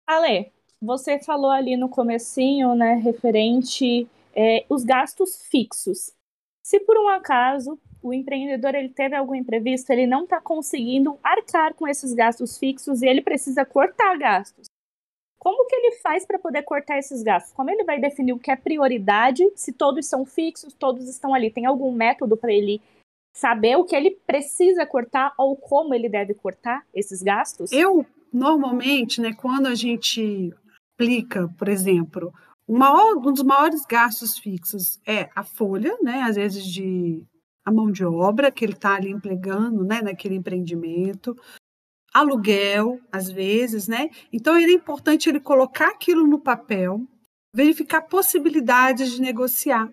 Ale, 0.07 0.51
você 0.81 1.19
falou 1.19 1.49
ali 1.49 1.77
no 1.77 1.89
comecinho, 1.89 2.75
né, 2.75 2.95
referente 2.95 4.07
é, 4.35 4.65
os 4.69 4.83
gastos 4.83 5.41
fixos. 5.49 6.11
Se 6.65 6.79
por 6.79 6.97
um 6.97 7.09
acaso 7.09 7.79
o 8.01 8.13
empreendedor 8.13 8.75
ele 8.75 8.89
teve 8.89 9.15
algum 9.15 9.33
imprevisto, 9.33 9.89
ele 9.91 10.05
não 10.05 10.25
está 10.25 10.41
conseguindo 10.41 11.17
arcar 11.23 11.73
com 11.73 11.87
esses 11.87 12.13
gastos 12.13 12.57
fixos 12.57 13.01
e 13.01 13.07
ele 13.07 13.21
precisa 13.21 13.65
cortar 13.65 14.17
gastos. 14.17 14.67
Como 15.43 15.67
que 15.67 15.75
ele 15.75 15.97
faz 15.97 16.25
para 16.25 16.39
poder 16.39 16.63
cortar 16.63 16.97
esses 16.97 17.21
gastos? 17.21 17.51
Como 17.51 17.69
ele 17.69 17.83
vai 17.83 17.99
definir 17.99 18.31
o 18.31 18.39
que 18.39 18.49
é 18.49 18.55
prioridade? 18.55 19.43
Se 19.57 19.73
todos 19.73 20.05
são 20.05 20.25
fixos, 20.25 20.73
todos 20.73 21.09
estão 21.09 21.33
ali. 21.33 21.51
Tem 21.51 21.65
algum 21.65 21.91
método 21.91 22.37
para 22.37 22.53
ele 22.53 22.81
saber 23.35 23.75
o 23.75 23.83
que 23.83 23.93
ele 23.93 24.11
precisa 24.25 24.85
cortar 24.85 25.33
ou 25.37 25.57
como 25.57 25.93
ele 25.93 26.07
deve 26.07 26.33
cortar 26.33 26.85
esses 26.93 27.21
gastos? 27.21 27.73
Eu 27.73 28.05
normalmente, 28.31 29.19
né, 29.19 29.33
quando 29.33 29.65
a 29.65 29.75
gente 29.75 30.53
aplica, 30.95 31.49
por 31.57 31.67
exemplo, 31.67 32.33
um 32.65 33.29
dos 33.33 33.43
maiores 33.43 33.85
gastos 33.85 34.37
fixos 34.37 34.97
é 35.05 35.29
a 35.35 35.43
folha, 35.43 35.97
né, 36.01 36.21
às 36.21 36.37
vezes 36.37 36.63
de 36.63 37.27
a 37.65 37.71
mão 37.71 37.91
de 37.91 38.05
obra 38.05 38.49
que 38.49 38.63
ele 38.63 38.73
está 38.73 38.95
ali 38.95 39.09
empregando, 39.09 39.83
né, 39.83 40.01
naquele 40.01 40.35
empreendimento 40.35 41.35
aluguel, 42.13 42.99
às 43.11 43.29
vezes, 43.29 43.87
né? 43.87 44.09
Então, 44.31 44.55
era 44.55 44.71
importante 44.71 45.27
ele 45.27 45.39
colocar 45.39 45.87
aquilo 45.87 46.27
no 46.27 46.39
papel, 46.39 47.01
verificar 47.53 48.01
possibilidades 48.01 49.11
de 49.13 49.21
negociar. 49.21 49.89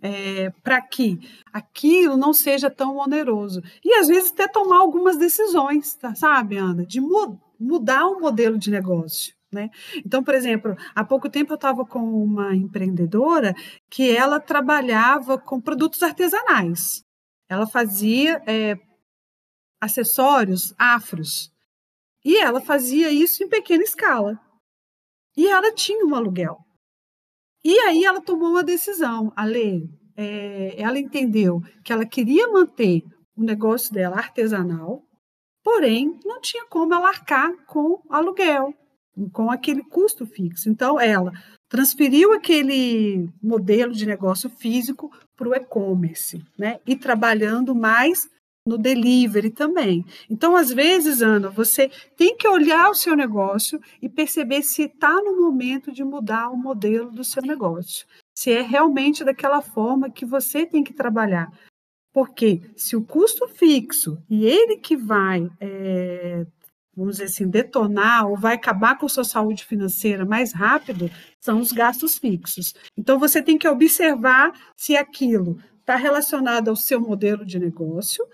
É, 0.00 0.50
para 0.62 0.80
que 0.80 1.18
aquilo 1.52 2.16
não 2.16 2.32
seja 2.32 2.70
tão 2.70 2.98
oneroso. 2.98 3.60
E 3.84 3.94
às 3.94 4.06
vezes 4.06 4.30
até 4.30 4.46
tomar 4.46 4.76
algumas 4.76 5.16
decisões, 5.18 5.92
tá, 5.96 6.14
sabe, 6.14 6.56
Ana? 6.56 6.86
De 6.86 7.00
mu 7.00 7.36
mudar 7.58 8.06
o 8.06 8.20
modelo 8.20 8.56
de 8.56 8.70
negócio. 8.70 9.34
Né? 9.50 9.70
Então, 9.96 10.22
por 10.22 10.34
exemplo, 10.34 10.76
há 10.94 11.04
pouco 11.04 11.28
tempo 11.30 11.52
eu 11.52 11.56
estava 11.56 11.84
com 11.84 12.00
uma 12.00 12.54
empreendedora 12.54 13.54
que 13.90 14.14
ela 14.14 14.38
trabalhava 14.38 15.38
com 15.38 15.60
produtos 15.60 16.02
artesanais. 16.02 17.02
Ela 17.48 17.66
fazia 17.66 18.42
é, 18.46 18.78
acessórios 19.80 20.74
afros. 20.78 21.50
E 22.24 22.36
ela 22.36 22.60
fazia 22.60 23.10
isso 23.10 23.42
em 23.42 23.48
pequena 23.48 23.82
escala. 23.82 24.38
E 25.36 25.46
ela 25.46 25.72
tinha 25.72 26.04
um 26.04 26.14
aluguel. 26.14 26.58
E 27.64 27.78
aí 27.80 28.04
ela 28.04 28.20
tomou 28.20 28.50
uma 28.50 28.64
decisão, 28.64 29.32
a 29.36 29.44
lei. 29.44 29.88
É, 30.16 30.80
ela 30.80 30.98
entendeu 30.98 31.60
que 31.84 31.92
ela 31.92 32.04
queria 32.04 32.48
manter 32.48 33.02
o 33.36 33.44
negócio 33.44 33.92
dela 33.92 34.16
artesanal, 34.16 35.02
porém 35.62 36.18
não 36.24 36.40
tinha 36.40 36.66
como 36.66 36.92
ela 36.92 37.08
arcar 37.08 37.52
com 37.66 38.02
aluguel, 38.10 38.74
com 39.32 39.50
aquele 39.50 39.84
custo 39.84 40.26
fixo. 40.26 40.68
Então 40.68 40.98
ela 40.98 41.32
transferiu 41.68 42.32
aquele 42.32 43.28
modelo 43.42 43.92
de 43.92 44.06
negócio 44.06 44.50
físico 44.50 45.10
para 45.36 45.48
o 45.48 45.54
e-commerce, 45.54 46.42
né? 46.58 46.80
E 46.86 46.96
trabalhando 46.96 47.74
mais 47.74 48.28
no 48.68 48.76
delivery 48.76 49.50
também. 49.50 50.04
Então, 50.28 50.54
às 50.54 50.70
vezes, 50.70 51.22
Ana, 51.22 51.48
você 51.48 51.90
tem 52.16 52.36
que 52.36 52.46
olhar 52.46 52.90
o 52.90 52.94
seu 52.94 53.16
negócio 53.16 53.80
e 54.00 54.08
perceber 54.08 54.62
se 54.62 54.82
está 54.82 55.14
no 55.14 55.40
momento 55.40 55.90
de 55.90 56.04
mudar 56.04 56.50
o 56.50 56.56
modelo 56.56 57.10
do 57.10 57.24
seu 57.24 57.42
negócio. 57.42 58.06
Se 58.36 58.52
é 58.52 58.60
realmente 58.60 59.24
daquela 59.24 59.62
forma 59.62 60.10
que 60.10 60.26
você 60.26 60.66
tem 60.66 60.84
que 60.84 60.92
trabalhar. 60.92 61.50
Porque 62.12 62.60
se 62.76 62.94
o 62.94 63.02
custo 63.02 63.48
fixo 63.48 64.22
e 64.28 64.46
ele 64.46 64.76
que 64.76 64.96
vai, 64.96 65.50
é, 65.60 66.46
vamos 66.94 67.16
dizer 67.16 67.24
assim, 67.24 67.48
detonar 67.48 68.28
ou 68.28 68.36
vai 68.36 68.54
acabar 68.54 68.98
com 68.98 69.08
sua 69.08 69.24
saúde 69.24 69.64
financeira 69.64 70.24
mais 70.24 70.52
rápido, 70.52 71.10
são 71.40 71.60
os 71.60 71.72
gastos 71.72 72.18
fixos. 72.18 72.74
Então, 72.96 73.18
você 73.18 73.42
tem 73.42 73.56
que 73.56 73.68
observar 73.68 74.52
se 74.76 74.96
aquilo 74.96 75.58
está 75.80 75.96
relacionado 75.96 76.68
ao 76.68 76.76
seu 76.76 77.00
modelo 77.00 77.46
de 77.46 77.58
negócio, 77.58 78.26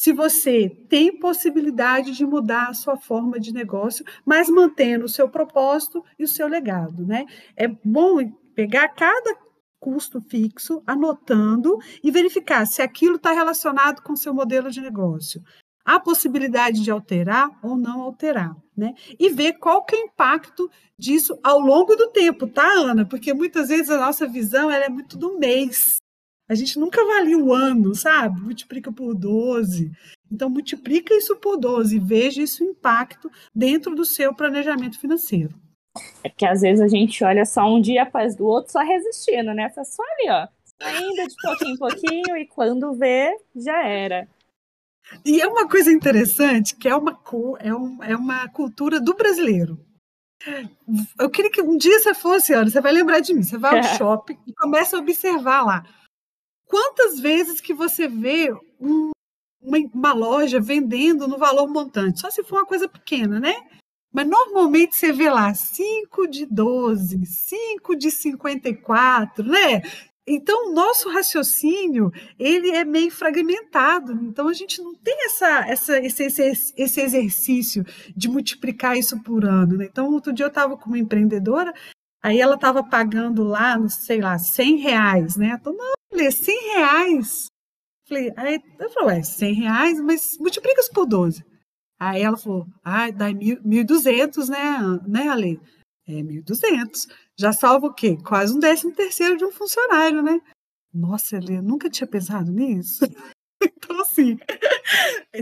se 0.00 0.14
você 0.14 0.66
tem 0.88 1.18
possibilidade 1.18 2.12
de 2.12 2.24
mudar 2.24 2.70
a 2.70 2.72
sua 2.72 2.96
forma 2.96 3.38
de 3.38 3.52
negócio, 3.52 4.02
mas 4.24 4.48
mantendo 4.48 5.04
o 5.04 5.08
seu 5.10 5.28
propósito 5.28 6.02
e 6.18 6.24
o 6.24 6.28
seu 6.28 6.48
legado, 6.48 7.04
né? 7.04 7.26
É 7.54 7.68
bom 7.68 8.16
pegar 8.54 8.88
cada 8.94 9.36
custo 9.78 10.18
fixo, 10.22 10.82
anotando 10.86 11.76
e 12.02 12.10
verificar 12.10 12.64
se 12.66 12.80
aquilo 12.80 13.16
está 13.16 13.32
relacionado 13.32 14.00
com 14.00 14.14
o 14.14 14.16
seu 14.16 14.32
modelo 14.32 14.70
de 14.70 14.80
negócio. 14.80 15.42
Há 15.84 16.00
possibilidade 16.00 16.82
de 16.82 16.90
alterar 16.90 17.50
ou 17.62 17.76
não 17.76 18.00
alterar, 18.00 18.56
né? 18.74 18.94
E 19.18 19.28
ver 19.28 19.58
qual 19.58 19.84
que 19.84 19.94
é 19.94 19.98
o 19.98 20.04
impacto 20.06 20.70
disso 20.98 21.38
ao 21.44 21.60
longo 21.60 21.94
do 21.94 22.08
tempo, 22.08 22.46
tá, 22.46 22.72
Ana? 22.72 23.04
Porque 23.04 23.34
muitas 23.34 23.68
vezes 23.68 23.90
a 23.90 24.00
nossa 24.00 24.26
visão 24.26 24.70
ela 24.70 24.86
é 24.86 24.88
muito 24.88 25.18
do 25.18 25.38
mês. 25.38 25.99
A 26.50 26.54
gente 26.56 26.80
nunca 26.80 27.00
avalia 27.00 27.38
o 27.38 27.54
ano, 27.54 27.94
sabe? 27.94 28.40
Multiplica 28.40 28.90
por 28.90 29.14
12. 29.14 29.92
Então, 30.32 30.50
multiplica 30.50 31.14
isso 31.14 31.36
por 31.36 31.56
12 31.56 31.94
e 31.94 32.00
veja 32.00 32.42
esse 32.42 32.64
impacto 32.64 33.30
dentro 33.54 33.94
do 33.94 34.04
seu 34.04 34.34
planejamento 34.34 34.98
financeiro. 34.98 35.54
É 36.24 36.28
porque 36.28 36.44
às 36.44 36.62
vezes 36.62 36.80
a 36.80 36.88
gente 36.88 37.22
olha 37.22 37.46
só 37.46 37.72
um 37.72 37.80
dia 37.80 38.02
após 38.02 38.34
do 38.34 38.44
outro, 38.46 38.72
só 38.72 38.80
resistindo, 38.80 39.54
né? 39.54 39.68
Tá 39.68 39.84
só 39.84 40.02
ali, 40.02 40.28
ó. 40.28 40.48
Ainda 40.80 41.28
de 41.28 41.34
pouquinho 41.40 41.74
em 41.74 41.78
pouquinho, 41.78 42.36
e 42.36 42.46
quando 42.48 42.94
vê, 42.94 43.32
já 43.54 43.86
era. 43.86 44.26
E 45.24 45.40
é 45.40 45.46
uma 45.46 45.68
coisa 45.68 45.92
interessante, 45.92 46.74
que 46.74 46.88
é 46.88 46.96
uma, 46.96 47.16
é, 47.60 47.72
um, 47.72 48.02
é 48.02 48.16
uma 48.16 48.48
cultura 48.48 49.00
do 49.00 49.14
brasileiro. 49.14 49.78
Eu 51.16 51.30
queria 51.30 51.50
que 51.50 51.62
um 51.62 51.76
dia 51.76 52.00
você 52.00 52.12
fosse, 52.12 52.52
olha, 52.56 52.68
você 52.68 52.80
vai 52.80 52.90
lembrar 52.90 53.20
de 53.20 53.32
mim. 53.32 53.44
Você 53.44 53.56
vai 53.56 53.78
ao 53.78 53.84
shopping 53.96 54.36
e 54.48 54.52
começa 54.52 54.96
a 54.96 55.00
observar 55.00 55.64
lá 55.64 55.84
Quantas 56.70 57.18
vezes 57.18 57.60
que 57.60 57.74
você 57.74 58.06
vê 58.06 58.52
um, 58.80 59.10
uma, 59.60 59.78
uma 59.92 60.12
loja 60.12 60.60
vendendo 60.60 61.26
no 61.26 61.36
valor 61.36 61.66
montante? 61.66 62.20
Só 62.20 62.30
se 62.30 62.44
for 62.44 62.60
uma 62.60 62.66
coisa 62.66 62.88
pequena, 62.88 63.40
né? 63.40 63.56
Mas 64.12 64.28
normalmente 64.28 64.94
você 64.94 65.12
vê 65.12 65.28
lá 65.28 65.52
5 65.52 66.28
de 66.28 66.46
12, 66.46 67.26
5 67.26 67.96
de 67.96 68.10
54, 68.12 69.44
né? 69.44 69.82
Então, 70.24 70.68
o 70.68 70.72
nosso 70.72 71.08
raciocínio, 71.08 72.12
ele 72.38 72.70
é 72.70 72.84
meio 72.84 73.10
fragmentado. 73.10 74.12
Então, 74.22 74.46
a 74.46 74.52
gente 74.52 74.80
não 74.80 74.94
tem 74.94 75.24
essa, 75.24 75.68
essa, 75.68 75.98
esse, 75.98 76.22
esse, 76.24 76.74
esse 76.76 77.00
exercício 77.00 77.84
de 78.16 78.28
multiplicar 78.28 78.96
isso 78.96 79.20
por 79.24 79.44
ano. 79.44 79.78
Né? 79.78 79.88
Então, 79.90 80.08
outro 80.12 80.32
dia 80.32 80.44
eu 80.44 80.48
estava 80.48 80.76
com 80.76 80.86
uma 80.86 80.98
empreendedora, 80.98 81.74
Aí 82.22 82.40
ela 82.40 82.54
estava 82.54 82.82
pagando 82.84 83.42
lá, 83.42 83.76
sei 83.88 84.20
lá, 84.20 84.38
100 84.38 84.76
reais, 84.76 85.36
né? 85.36 85.58
Eu 85.64 85.72
não, 85.72 85.92
falei, 86.10 86.30
100 86.30 86.74
reais? 86.74 87.46
Falei, 88.06 88.32
aí 88.36 88.60
eu 88.78 88.90
falei, 88.90 89.16
ué, 89.16 89.22
100 89.22 89.54
reais, 89.54 90.00
mas 90.00 90.36
multiplica 90.38 90.80
isso 90.80 90.92
por 90.92 91.06
12. 91.06 91.44
Aí 91.98 92.22
ela 92.22 92.36
falou, 92.36 92.66
ah, 92.84 93.10
dá 93.10 93.30
1.200, 93.30 94.48
né, 94.48 95.00
né, 95.06 95.28
Ale? 95.28 95.60
É 96.06 96.12
1.200. 96.12 97.06
Já 97.38 97.52
salva 97.52 97.86
o 97.86 97.94
quê? 97.94 98.16
Quase 98.26 98.54
um 98.54 98.58
décimo 98.58 98.94
terceiro 98.94 99.36
de 99.36 99.44
um 99.44 99.52
funcionário, 99.52 100.22
né? 100.22 100.40
Nossa, 100.92 101.36
Ale, 101.36 101.56
eu 101.56 101.62
nunca 101.62 101.88
tinha 101.88 102.06
pensado 102.06 102.50
nisso. 102.50 103.04
Então, 103.90 104.00
assim, 104.02 104.38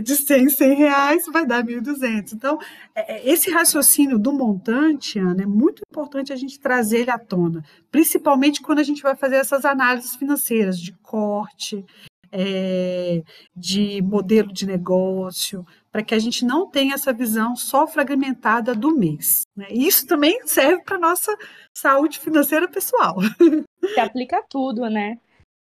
de 0.01 0.15
100 0.15 0.43
em 0.43 0.49
100 0.49 0.73
reais 0.73 1.25
vai 1.27 1.45
dar 1.45 1.63
1.200. 1.63 2.33
Então, 2.33 2.57
é, 2.95 3.15
é, 3.15 3.29
esse 3.29 3.51
raciocínio 3.51 4.17
do 4.17 4.33
montante, 4.33 5.19
Ana, 5.19 5.43
é 5.43 5.45
muito 5.45 5.83
importante 5.89 6.33
a 6.33 6.35
gente 6.35 6.59
trazer 6.59 7.01
ele 7.01 7.11
à 7.11 7.19
tona, 7.19 7.63
principalmente 7.91 8.61
quando 8.61 8.79
a 8.79 8.83
gente 8.83 9.03
vai 9.03 9.15
fazer 9.15 9.35
essas 9.35 9.65
análises 9.65 10.15
financeiras 10.15 10.79
de 10.79 10.93
corte, 11.03 11.85
é, 12.31 13.23
de 13.55 14.01
modelo 14.01 14.51
de 14.51 14.65
negócio, 14.65 15.65
para 15.91 16.03
que 16.03 16.13
a 16.13 16.19
gente 16.19 16.45
não 16.45 16.69
tenha 16.69 16.95
essa 16.95 17.13
visão 17.13 17.55
só 17.55 17.87
fragmentada 17.87 18.75
do 18.75 18.95
mês. 18.95 19.41
Né? 19.55 19.67
Isso 19.71 20.07
também 20.07 20.39
serve 20.45 20.83
para 20.83 20.99
nossa 20.99 21.35
saúde 21.73 22.19
financeira 22.19 22.67
pessoal. 22.67 23.17
Se 23.93 23.99
aplica 23.99 24.43
tudo, 24.49 24.89
né? 24.89 25.17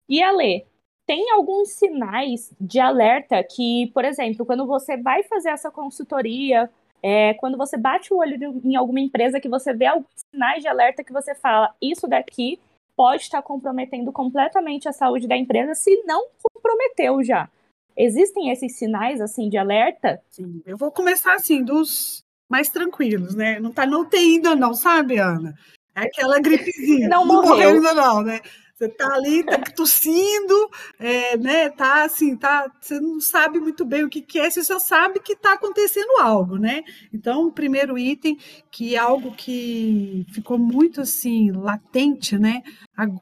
E 0.07 0.23
a 0.23 0.31
Lê, 0.31 0.65
tem 1.09 1.31
alguns 1.31 1.69
sinais 1.69 2.53
de 2.61 2.79
alerta 2.79 3.43
que, 3.43 3.89
por 3.95 4.05
exemplo, 4.05 4.45
quando 4.45 4.67
você 4.67 4.95
vai 4.95 5.23
fazer 5.23 5.49
essa 5.49 5.71
consultoria, 5.71 6.69
é, 7.01 7.33
quando 7.33 7.57
você 7.57 7.77
bate 7.77 8.13
o 8.13 8.17
olho 8.17 8.61
em 8.63 8.75
alguma 8.75 8.99
empresa 8.99 9.39
que 9.39 9.49
você 9.49 9.73
vê 9.73 9.87
alguns 9.87 10.05
sinais 10.31 10.61
de 10.61 10.67
alerta 10.67 11.03
que 11.03 11.11
você 11.11 11.33
fala, 11.33 11.73
isso 11.81 12.07
daqui 12.07 12.59
pode 12.95 13.23
estar 13.23 13.41
comprometendo 13.41 14.11
completamente 14.11 14.87
a 14.87 14.93
saúde 14.93 15.27
da 15.27 15.35
empresa, 15.35 15.73
se 15.73 16.03
não 16.05 16.27
comprometeu 16.43 17.23
já. 17.23 17.49
Existem 17.97 18.51
esses 18.51 18.77
sinais 18.77 19.19
assim 19.19 19.49
de 19.49 19.57
alerta? 19.57 20.21
Sim, 20.29 20.61
eu 20.63 20.77
vou 20.77 20.91
começar 20.91 21.33
assim 21.33 21.63
dos 21.63 22.23
mais 22.47 22.69
tranquilos, 22.69 23.33
né? 23.33 23.59
Não 23.59 23.71
tá 23.71 23.83
não 23.83 24.05
tem 24.05 24.35
ainda 24.35 24.55
não, 24.55 24.75
sabe, 24.75 25.17
Ana? 25.17 25.57
É 25.95 26.01
aquela 26.01 26.39
gripezinha. 26.39 27.09
Não, 27.09 27.25
não 27.25 27.41
morreu 27.41 27.71
ainda 27.71 27.95
não, 27.95 28.21
né? 28.21 28.41
Você 28.79 28.87
tá 28.87 29.13
ali, 29.13 29.43
tá 29.43 29.57
tossindo, 29.75 30.69
é, 30.97 31.35
né? 31.35 31.69
Tá 31.69 32.05
assim, 32.05 32.37
tá. 32.37 32.71
Você 32.79 32.97
não 32.97 33.19
sabe 33.19 33.59
muito 33.59 33.83
bem 33.83 34.05
o 34.05 34.09
que, 34.09 34.21
que 34.21 34.39
é, 34.39 34.49
você 34.49 34.63
só 34.63 34.79
sabe 34.79 35.19
que 35.19 35.33
está 35.33 35.53
acontecendo 35.53 36.21
algo, 36.21 36.57
né? 36.57 36.81
Então, 37.13 37.47
o 37.47 37.51
primeiro 37.51 37.97
item, 37.99 38.37
que 38.71 38.95
é 38.95 38.97
algo 38.97 39.35
que 39.35 40.25
ficou 40.31 40.57
muito 40.57 41.01
assim, 41.01 41.51
latente, 41.51 42.37
né? 42.37 42.61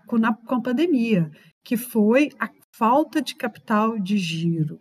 Com, 0.06 0.20
na, 0.20 0.32
com 0.32 0.56
a 0.56 0.62
pandemia, 0.62 1.32
que 1.64 1.76
foi 1.76 2.30
a 2.40 2.52
falta 2.72 3.20
de 3.20 3.34
capital 3.34 3.98
de 3.98 4.16
giro. 4.16 4.80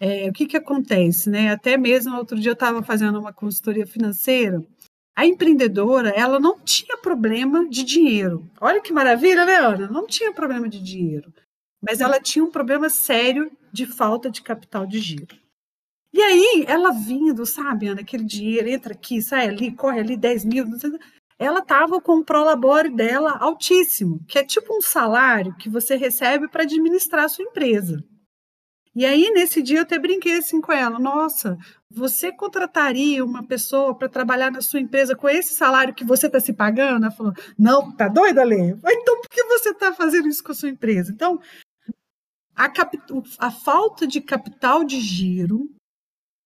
É, 0.00 0.28
o 0.28 0.32
que, 0.32 0.46
que 0.46 0.56
acontece, 0.56 1.30
né? 1.30 1.50
Até 1.50 1.76
mesmo 1.76 2.16
outro 2.16 2.38
dia 2.38 2.50
eu 2.50 2.54
estava 2.54 2.82
fazendo 2.82 3.20
uma 3.20 3.32
consultoria 3.32 3.86
financeira 3.86 4.60
a 5.16 5.24
empreendedora, 5.24 6.10
ela 6.10 6.40
não 6.40 6.58
tinha 6.58 6.96
problema 6.98 7.68
de 7.68 7.84
dinheiro. 7.84 8.50
Olha 8.60 8.80
que 8.80 8.92
maravilha, 8.92 9.44
né, 9.44 9.56
Ana? 9.56 9.86
Não 9.86 10.06
tinha 10.06 10.32
problema 10.32 10.68
de 10.68 10.82
dinheiro. 10.82 11.32
Mas 11.80 12.00
ela 12.00 12.20
tinha 12.20 12.44
um 12.44 12.50
problema 12.50 12.88
sério 12.88 13.50
de 13.72 13.86
falta 13.86 14.30
de 14.30 14.42
capital 14.42 14.86
de 14.86 14.98
giro. 14.98 15.36
E 16.12 16.20
aí, 16.22 16.64
ela 16.66 16.92
vindo, 16.92 17.44
sabe, 17.44 17.88
Ana, 17.88 18.00
aquele 18.00 18.24
dinheiro 18.24 18.68
entra 18.68 18.92
aqui, 18.92 19.20
sai 19.20 19.48
ali, 19.48 19.72
corre 19.72 20.00
ali 20.00 20.16
10 20.16 20.44
mil, 20.44 20.66
ela 21.38 21.58
estava 21.58 22.00
com 22.00 22.18
o 22.18 22.24
prolabore 22.24 22.88
dela 22.88 23.36
altíssimo, 23.38 24.20
que 24.26 24.38
é 24.38 24.44
tipo 24.44 24.76
um 24.76 24.80
salário 24.80 25.56
que 25.56 25.68
você 25.68 25.96
recebe 25.96 26.48
para 26.48 26.62
administrar 26.62 27.24
a 27.24 27.28
sua 27.28 27.44
empresa. 27.44 28.04
E 28.94 29.04
aí, 29.04 29.30
nesse 29.30 29.60
dia, 29.60 29.78
eu 29.78 29.82
até 29.82 29.98
brinquei 29.98 30.38
assim 30.38 30.60
com 30.60 30.72
ela: 30.72 30.98
Nossa, 30.98 31.58
você 31.90 32.30
contrataria 32.30 33.24
uma 33.24 33.42
pessoa 33.42 33.94
para 33.94 34.08
trabalhar 34.08 34.50
na 34.50 34.60
sua 34.60 34.80
empresa 34.80 35.16
com 35.16 35.28
esse 35.28 35.54
salário 35.54 35.94
que 35.94 36.04
você 36.04 36.26
está 36.26 36.38
se 36.38 36.52
pagando? 36.52 37.04
Ela 37.06 37.14
falou: 37.14 37.32
Não, 37.58 37.90
tá 37.90 38.08
doida, 38.08 38.44
Lê? 38.44 38.70
Então, 38.70 39.20
por 39.20 39.28
que 39.28 39.42
você 39.44 39.70
está 39.70 39.92
fazendo 39.92 40.28
isso 40.28 40.44
com 40.44 40.52
a 40.52 40.54
sua 40.54 40.68
empresa? 40.68 41.10
Então, 41.12 41.40
a, 42.54 42.70
a 43.38 43.50
falta 43.50 44.06
de 44.06 44.20
capital 44.20 44.84
de 44.84 45.00
giro 45.00 45.68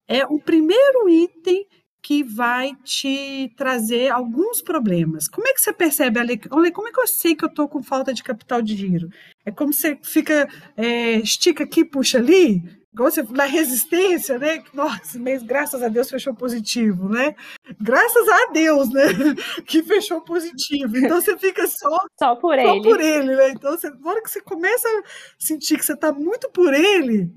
é 0.08 0.24
o 0.24 0.40
primeiro 0.40 1.08
item 1.08 1.66
que 2.02 2.22
vai 2.22 2.72
te 2.84 3.52
trazer 3.56 4.10
alguns 4.10 4.62
problemas. 4.62 5.28
Como 5.28 5.46
é 5.46 5.52
que 5.52 5.60
você 5.60 5.72
percebe, 5.72 6.18
Ale? 6.18 6.38
Como 6.38 6.66
é 6.66 6.70
que 6.92 7.00
eu 7.00 7.06
sei 7.06 7.34
que 7.34 7.44
eu 7.44 7.48
estou 7.48 7.68
com 7.68 7.82
falta 7.82 8.14
de 8.14 8.22
capital 8.22 8.62
de 8.62 8.76
giro? 8.76 9.08
É 9.44 9.50
como 9.50 9.72
você 9.72 9.98
fica, 10.02 10.48
é, 10.76 11.16
estica 11.16 11.64
aqui, 11.64 11.84
puxa 11.84 12.18
ali, 12.18 12.62
igual 12.92 13.10
você 13.10 13.22
na 13.22 13.44
resistência, 13.44 14.38
né? 14.38 14.62
Nossa, 14.72 15.18
mês, 15.18 15.42
graças 15.42 15.82
a 15.82 15.88
Deus, 15.88 16.08
fechou 16.08 16.34
positivo, 16.34 17.08
né? 17.08 17.34
Graças 17.80 18.28
a 18.28 18.52
Deus, 18.52 18.92
né? 18.92 19.02
Que 19.66 19.82
fechou 19.82 20.20
positivo. 20.22 20.96
Então 20.96 21.20
você 21.20 21.36
fica 21.36 21.66
só, 21.66 21.98
só 22.18 22.36
por 22.36 22.54
só 22.54 22.74
ele. 22.74 22.82
por 22.82 23.00
ele, 23.00 23.36
né? 23.36 23.50
Então, 23.50 23.72
você, 23.72 23.90
na 23.90 24.10
hora 24.10 24.22
que 24.22 24.30
você 24.30 24.40
começa 24.40 24.88
a 24.88 25.02
sentir 25.38 25.76
que 25.76 25.84
você 25.84 25.92
está 25.92 26.12
muito 26.12 26.48
por 26.50 26.72
ele, 26.72 27.30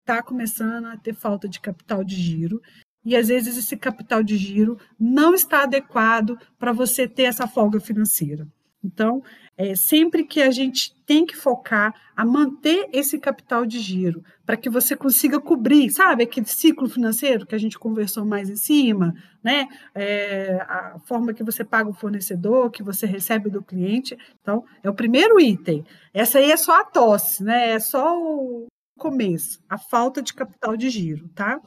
está 0.00 0.22
começando 0.22 0.86
a 0.86 0.96
ter 0.96 1.14
falta 1.14 1.48
de 1.48 1.60
capital 1.60 2.04
de 2.04 2.14
giro 2.14 2.60
e 3.06 3.14
às 3.14 3.28
vezes 3.28 3.56
esse 3.56 3.76
capital 3.76 4.20
de 4.20 4.36
giro 4.36 4.76
não 4.98 5.32
está 5.32 5.62
adequado 5.62 6.36
para 6.58 6.72
você 6.72 7.06
ter 7.06 7.22
essa 7.22 7.46
folga 7.46 7.78
financeira. 7.78 8.46
Então, 8.84 9.22
é, 9.56 9.74
sempre 9.74 10.24
que 10.24 10.42
a 10.42 10.50
gente 10.50 10.94
tem 11.06 11.24
que 11.24 11.36
focar 11.36 11.94
a 12.16 12.24
manter 12.24 12.88
esse 12.92 13.18
capital 13.18 13.64
de 13.64 13.78
giro, 13.78 14.22
para 14.44 14.56
que 14.56 14.68
você 14.68 14.96
consiga 14.96 15.40
cobrir, 15.40 15.90
sabe, 15.90 16.24
aquele 16.24 16.46
ciclo 16.46 16.88
financeiro 16.88 17.46
que 17.46 17.54
a 17.54 17.58
gente 17.58 17.78
conversou 17.78 18.24
mais 18.24 18.50
em 18.50 18.56
cima, 18.56 19.14
né? 19.42 19.66
É, 19.94 20.58
a 20.68 20.98
forma 21.04 21.32
que 21.32 21.44
você 21.44 21.64
paga 21.64 21.88
o 21.88 21.94
fornecedor, 21.94 22.70
que 22.70 22.82
você 22.82 23.06
recebe 23.06 23.50
do 23.50 23.62
cliente. 23.62 24.16
Então, 24.40 24.64
é 24.82 24.90
o 24.90 24.94
primeiro 24.94 25.40
item. 25.40 25.84
Essa 26.12 26.38
aí 26.38 26.50
é 26.50 26.56
só 26.56 26.80
a 26.80 26.84
tosse, 26.84 27.42
né? 27.42 27.70
É 27.70 27.78
só 27.78 28.16
o, 28.18 28.66
começo, 28.96 29.60
a 29.68 29.78
falta 29.78 30.22
de 30.22 30.34
capital 30.34 30.76
de 30.76 30.90
giro, 30.90 31.28
tá? 31.28 31.60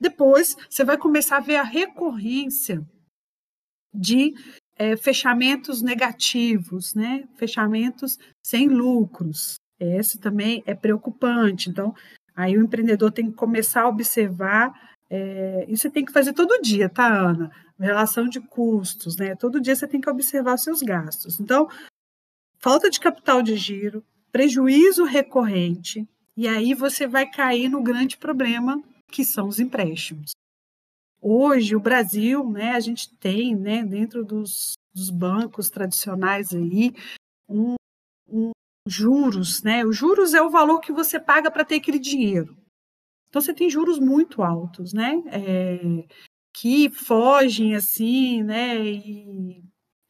Depois, 0.00 0.56
você 0.68 0.84
vai 0.84 0.98
começar 0.98 1.38
a 1.38 1.40
ver 1.40 1.56
a 1.56 1.62
recorrência 1.62 2.84
de 3.94 4.34
é, 4.76 4.96
fechamentos 4.96 5.82
negativos, 5.82 6.94
né? 6.94 7.24
Fechamentos 7.36 8.18
sem 8.42 8.68
lucros. 8.68 9.56
Esse 9.78 10.18
também 10.18 10.62
é 10.66 10.74
preocupante. 10.74 11.68
Então, 11.68 11.94
aí 12.34 12.56
o 12.56 12.62
empreendedor 12.62 13.12
tem 13.12 13.30
que 13.30 13.36
começar 13.36 13.82
a 13.82 13.88
observar. 13.88 14.72
É, 15.10 15.66
isso 15.68 15.82
você 15.82 15.90
tem 15.90 16.04
que 16.04 16.12
fazer 16.12 16.32
todo 16.32 16.60
dia, 16.62 16.88
tá, 16.88 17.06
Ana? 17.06 17.50
Relação 17.78 18.28
de 18.28 18.40
custos, 18.40 19.16
né? 19.16 19.34
Todo 19.34 19.60
dia 19.60 19.74
você 19.74 19.86
tem 19.86 20.00
que 20.00 20.10
observar 20.10 20.56
seus 20.56 20.80
gastos. 20.82 21.40
Então, 21.40 21.68
falta 22.58 22.88
de 22.88 23.00
capital 23.00 23.42
de 23.42 23.56
giro, 23.56 24.04
prejuízo 24.30 25.04
recorrente, 25.04 26.08
e 26.36 26.48
aí 26.48 26.74
você 26.74 27.06
vai 27.06 27.30
cair 27.30 27.68
no 27.68 27.82
grande 27.82 28.16
problema 28.16 28.82
que 29.10 29.24
são 29.24 29.48
os 29.48 29.60
empréstimos. 29.60 30.32
Hoje, 31.20 31.76
o 31.76 31.80
Brasil, 31.80 32.48
né, 32.50 32.70
a 32.72 32.80
gente 32.80 33.14
tem, 33.16 33.54
né, 33.54 33.84
dentro 33.84 34.24
dos, 34.24 34.72
dos 34.92 35.10
bancos 35.10 35.70
tradicionais 35.70 36.52
aí, 36.52 36.92
um, 37.48 37.74
um 38.28 38.50
juros, 38.86 39.62
né? 39.62 39.84
Os 39.84 39.96
juros 39.96 40.34
é 40.34 40.42
o 40.42 40.50
valor 40.50 40.80
que 40.80 40.92
você 40.92 41.20
paga 41.20 41.50
para 41.50 41.64
ter 41.64 41.76
aquele 41.76 41.98
dinheiro. 41.98 42.56
Então 43.28 43.40
você 43.40 43.54
tem 43.54 43.70
juros 43.70 43.98
muito 43.98 44.42
altos, 44.42 44.92
né? 44.92 45.22
É, 45.26 46.04
que 46.52 46.90
fogem 46.90 47.74
assim, 47.74 48.42
né? 48.42 48.84
E 48.84 49.62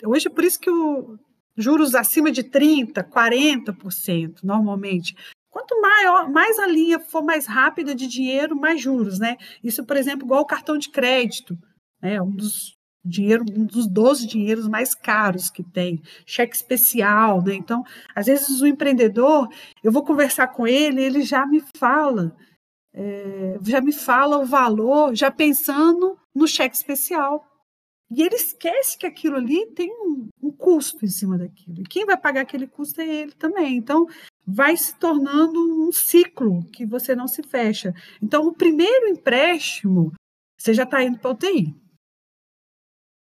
hoje 0.05 0.29
é 0.29 0.31
por 0.31 0.45
isso 0.45 0.59
que 0.59 0.71
o 0.71 1.19
juros 1.57 1.95
acima 1.95 2.33
de 2.33 2.43
30, 2.43 3.05
40% 3.05 4.43
normalmente 4.43 5.15
Quanto 5.53 5.79
maior, 5.83 6.31
mais 6.31 6.59
a 6.59 6.67
linha 6.67 6.99
for 6.99 7.23
mais 7.23 7.47
rápida 7.47 7.95
de 7.95 8.07
dinheiro, 8.07 8.57
mais 8.57 8.81
juros, 8.81 9.19
né? 9.19 9.37
Isso, 9.63 9.85
por 9.85 9.99
exemplo, 9.99 10.25
igual 10.25 10.41
o 10.41 10.47
cartão 10.47 10.79
de 10.79 10.89
crédito, 10.89 11.59
né? 12.01 12.21
Um 12.23 12.31
dos 12.35 12.75
dinheiro, 13.05 13.45
um 13.55 13.67
dos 13.67 13.87
12 13.87 14.27
dinheiros 14.27 14.67
mais 14.67 14.95
caros 14.95 15.51
que 15.51 15.63
tem, 15.63 16.01
cheque 16.25 16.57
especial, 16.57 17.43
né? 17.43 17.55
Então, 17.55 17.83
às 18.15 18.27
vezes 18.27 18.63
o 18.63 18.67
empreendedor, 18.67 19.49
eu 19.83 19.93
vou 19.93 20.05
conversar 20.05 20.49
com 20.49 20.67
ele, 20.67 21.03
ele 21.03 21.23
já 21.23 21.45
me 21.45 21.63
fala, 21.77 22.35
é, 22.95 23.59
já 23.63 23.81
me 23.81 23.93
fala 23.93 24.39
o 24.39 24.47
valor, 24.47 25.15
já 25.15 25.31
pensando 25.31 26.17
no 26.35 26.47
cheque 26.47 26.77
especial. 26.77 27.45
E 28.15 28.23
ele 28.23 28.35
esquece 28.35 28.99
que 28.99 29.07
aquilo 29.07 29.37
ali 29.37 29.67
tem 29.69 29.91
um, 29.91 30.29
um, 30.43 30.53
custo 30.53 31.03
em 31.03 31.09
cima 31.09 31.39
daquilo. 31.39 31.81
E 31.81 31.85
quem 31.85 32.05
vai 32.05 32.17
pagar 32.17 32.43
aquele 32.43 32.67
custo 32.67 33.01
é 33.01 33.07
ele 33.07 33.33
também. 33.33 33.75
Então, 33.75 34.07
vai 34.47 34.77
se 34.77 34.95
tornando 34.97 35.59
um 35.59 35.91
ciclo 35.91 36.63
que 36.67 36.85
você 36.85 37.15
não 37.15 37.27
se 37.27 37.43
fecha. 37.43 37.95
Então, 38.21 38.47
o 38.47 38.53
primeiro 38.53 39.09
empréstimo, 39.09 40.13
você 40.59 40.75
já 40.75 40.83
está 40.83 41.03
indo 41.03 41.19
para 41.19 41.31
UTI. 41.31 41.75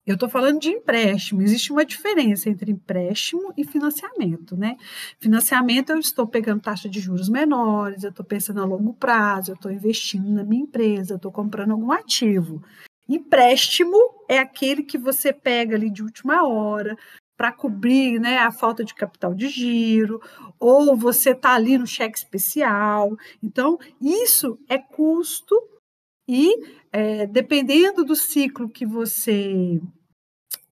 Eu 0.06 0.14
estou 0.14 0.28
falando 0.28 0.60
de 0.60 0.68
empréstimo. 0.68 1.42
Existe 1.42 1.72
uma 1.72 1.84
diferença 1.84 2.48
entre 2.48 2.70
empréstimo 2.70 3.52
e 3.56 3.64
financiamento, 3.64 4.56
né? 4.56 4.76
Financiamento, 5.18 5.90
eu 5.90 5.98
estou 5.98 6.28
pegando 6.28 6.62
taxa 6.62 6.88
de 6.88 7.00
juros 7.00 7.28
menores, 7.28 8.04
eu 8.04 8.10
estou 8.10 8.24
pensando 8.24 8.60
a 8.60 8.64
longo 8.64 8.94
prazo, 8.94 9.50
eu 9.50 9.56
estou 9.56 9.72
investindo 9.72 10.30
na 10.30 10.44
minha 10.44 10.62
empresa, 10.62 11.14
eu 11.14 11.16
estou 11.16 11.32
comprando 11.32 11.72
algum 11.72 11.90
ativo. 11.90 12.62
Empréstimo 13.08 13.96
é 14.28 14.38
aquele 14.38 14.82
que 14.82 14.98
você 14.98 15.32
pega 15.32 15.76
ali 15.76 15.90
de 15.90 16.02
última 16.02 16.46
hora, 16.46 16.96
para 17.36 17.52
cobrir 17.52 18.18
né, 18.18 18.38
a 18.38 18.50
falta 18.50 18.82
de 18.82 18.94
capital 18.94 19.34
de 19.34 19.48
giro, 19.48 20.20
ou 20.58 20.96
você 20.96 21.30
está 21.30 21.54
ali 21.54 21.76
no 21.76 21.86
cheque 21.86 22.16
especial. 22.16 23.14
Então, 23.42 23.78
isso 24.00 24.58
é 24.68 24.78
custo 24.78 25.54
e, 26.26 26.50
é, 26.90 27.26
dependendo 27.26 28.04
do 28.04 28.16
ciclo 28.16 28.68
que 28.68 28.86
você 28.86 29.80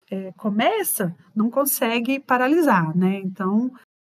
é, 0.10 0.32
começa, 0.34 1.16
não 1.36 1.50
consegue 1.50 2.20
paralisar, 2.20 2.96
né? 2.98 3.20
Então, 3.20 3.72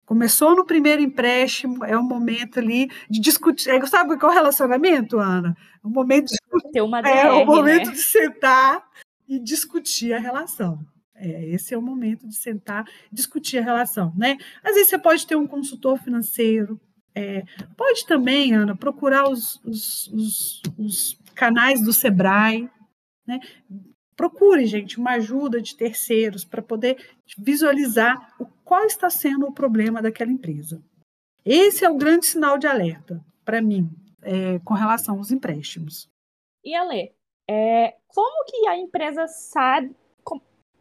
começou 0.05 0.55
no 0.55 0.65
primeiro 0.65 1.03
empréstimo, 1.03 1.85
é 1.85 1.97
o 1.97 2.03
momento 2.03 2.59
ali 2.59 2.91
de 3.09 3.21
discutir. 3.21 3.71
É, 3.71 3.87
sabe 3.87 4.19
qual 4.19 4.33
é 4.33 4.35
o 4.35 4.39
relacionamento, 4.39 5.19
Ana? 5.19 5.57
É 5.83 5.87
o 5.87 5.91
momento 5.91 6.29
de, 6.29 6.37
DR, 6.73 7.07
é 7.07 7.33
o 7.33 7.47
momento 7.47 7.87
né? 7.87 7.93
de 7.93 7.99
sentar 7.99 8.85
e 9.29 9.39
discutir 9.39 10.13
a 10.13 10.19
relação. 10.19 10.79
É, 11.15 11.47
esse 11.51 11.73
é 11.73 11.79
o 11.79 11.83
momento 11.83 12.27
de 12.27 12.35
sentar 12.35 12.85
e 13.11 13.15
discutir 13.15 13.59
a 13.59 13.63
relação, 13.63 14.13
né? 14.17 14.37
Às 14.63 14.75
vezes 14.75 14.89
você 14.89 14.99
pode 14.99 15.27
ter 15.27 15.37
um 15.37 15.47
consultor 15.47 15.99
financeiro, 15.99 16.81
é, 17.15 17.45
pode 17.77 18.05
também, 18.07 18.53
Ana, 18.53 18.77
procurar 18.77 19.29
os, 19.29 19.61
os, 19.65 20.09
os, 20.09 20.63
os 20.77 21.19
canais 21.35 21.81
do 21.81 21.93
Sebrae, 21.93 22.69
né? 23.27 23.39
Procure, 24.17 24.67
gente, 24.67 24.99
uma 24.99 25.13
ajuda 25.13 25.61
de 25.61 25.77
terceiros 25.77 26.45
para 26.45 26.63
poder 26.63 26.97
visualizar 27.39 28.35
o, 28.39 28.47
qual 28.65 28.85
está 28.85 29.11
sendo 29.11 29.47
o 29.47 29.53
problema 29.53 30.01
daquela 30.01 30.31
empresa. 30.31 30.83
Esse 31.45 31.85
é 31.85 31.91
o 31.91 31.97
grande 31.97 32.27
sinal 32.27 32.57
de 32.57 32.67
alerta 32.67 33.25
para 33.45 33.61
mim 33.61 33.91
é, 34.23 34.59
com 34.61 34.75
relação 34.75 35.19
aos 35.19 35.31
empréstimos. 35.31 36.09
E 36.65 36.75
Ale, 36.75 37.13
é, 37.49 37.97
como 38.09 38.45
que 38.47 38.67
a 38.69 38.77
empresa 38.77 39.27
sabe 39.27 39.95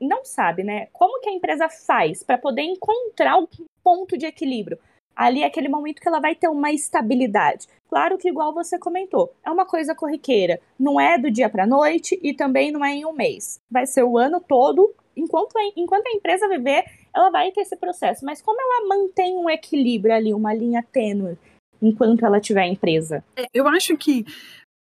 não 0.03 0.25
sabe, 0.25 0.63
né? 0.63 0.87
Como 0.87 1.19
que 1.19 1.29
a 1.29 1.33
empresa 1.33 1.69
faz 1.69 2.23
para 2.23 2.37
poder 2.37 2.61
encontrar 2.61 3.37
o 3.37 3.47
ponto 3.83 4.17
de 4.17 4.25
equilíbrio? 4.25 4.79
Ali 5.15 5.43
é 5.43 5.45
aquele 5.45 5.69
momento 5.69 6.01
que 6.01 6.07
ela 6.07 6.19
vai 6.19 6.35
ter 6.35 6.47
uma 6.47 6.71
estabilidade. 6.71 7.67
Claro 7.89 8.17
que, 8.17 8.29
igual 8.29 8.53
você 8.53 8.79
comentou, 8.79 9.33
é 9.45 9.51
uma 9.51 9.65
coisa 9.65 9.93
corriqueira. 9.93 10.59
Não 10.79 10.99
é 10.99 11.17
do 11.17 11.29
dia 11.29 11.49
para 11.49 11.63
a 11.63 11.67
noite 11.67 12.19
e 12.23 12.33
também 12.33 12.71
não 12.71 12.83
é 12.83 12.93
em 12.93 13.05
um 13.05 13.13
mês. 13.13 13.59
Vai 13.69 13.85
ser 13.85 14.03
o 14.03 14.17
ano 14.17 14.41
todo. 14.41 14.93
Enquanto 15.15 15.55
a, 15.55 15.61
enquanto 15.77 16.07
a 16.07 16.11
empresa 16.11 16.49
viver, 16.49 16.85
ela 17.15 17.29
vai 17.29 17.51
ter 17.51 17.61
esse 17.61 17.77
processo. 17.77 18.25
Mas 18.25 18.41
como 18.41 18.59
ela 18.59 18.87
mantém 18.87 19.37
um 19.37 19.49
equilíbrio 19.49 20.13
ali, 20.13 20.33
uma 20.33 20.53
linha 20.53 20.83
tênue, 20.91 21.37
enquanto 21.81 22.25
ela 22.25 22.41
tiver 22.41 22.65
empresa? 22.65 23.23
É, 23.35 23.45
eu 23.53 23.67
acho 23.67 23.95
que 23.95 24.25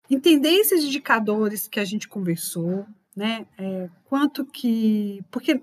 entender 0.09 0.49
esses 0.49 0.83
indicadores 0.83 1.67
que 1.67 1.79
a 1.79 1.85
gente 1.85 2.07
conversou, 2.07 2.85
né? 3.15 3.45
É, 3.59 3.89
quanto 4.05 4.45
que. 4.45 5.21
Porque 5.29 5.61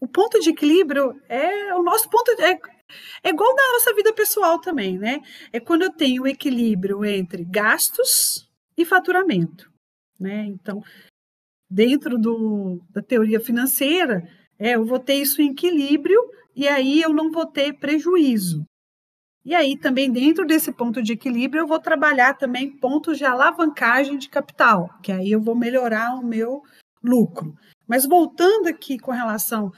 o 0.00 0.08
ponto 0.08 0.40
de 0.40 0.50
equilíbrio 0.50 1.20
é 1.28 1.74
o 1.74 1.82
nosso 1.82 2.10
ponto. 2.10 2.30
É, 2.42 2.58
é 3.22 3.30
igual 3.30 3.54
na 3.54 3.72
nossa 3.72 3.94
vida 3.94 4.12
pessoal 4.12 4.58
também, 4.58 4.98
né? 4.98 5.20
É 5.52 5.60
quando 5.60 5.82
eu 5.82 5.92
tenho 5.92 6.22
o 6.22 6.26
equilíbrio 6.26 7.04
entre 7.04 7.44
gastos 7.44 8.48
e 8.76 8.84
faturamento, 8.84 9.70
né? 10.18 10.44
Então, 10.46 10.82
dentro 11.70 12.18
do, 12.18 12.80
da 12.90 13.02
teoria 13.02 13.40
financeira, 13.40 14.28
é, 14.58 14.76
eu 14.76 14.84
vou 14.84 14.98
ter 14.98 15.14
isso 15.14 15.40
em 15.40 15.50
equilíbrio 15.50 16.20
e 16.54 16.68
aí 16.68 17.00
eu 17.00 17.12
não 17.12 17.30
vou 17.30 17.46
ter 17.46 17.72
prejuízo. 17.74 18.64
E 19.44 19.54
aí, 19.56 19.76
também, 19.76 20.10
dentro 20.10 20.46
desse 20.46 20.70
ponto 20.70 21.02
de 21.02 21.14
equilíbrio, 21.14 21.62
eu 21.62 21.66
vou 21.66 21.80
trabalhar 21.80 22.34
também 22.34 22.70
pontos 22.78 23.18
de 23.18 23.24
alavancagem 23.24 24.16
de 24.16 24.28
capital, 24.28 24.88
que 25.02 25.10
aí 25.10 25.32
eu 25.32 25.40
vou 25.40 25.56
melhorar 25.56 26.14
o 26.14 26.24
meu 26.24 26.62
lucro. 27.02 27.52
Mas 27.88 28.06
voltando 28.06 28.68
aqui 28.68 28.98
com 28.98 29.10
relação 29.10 29.72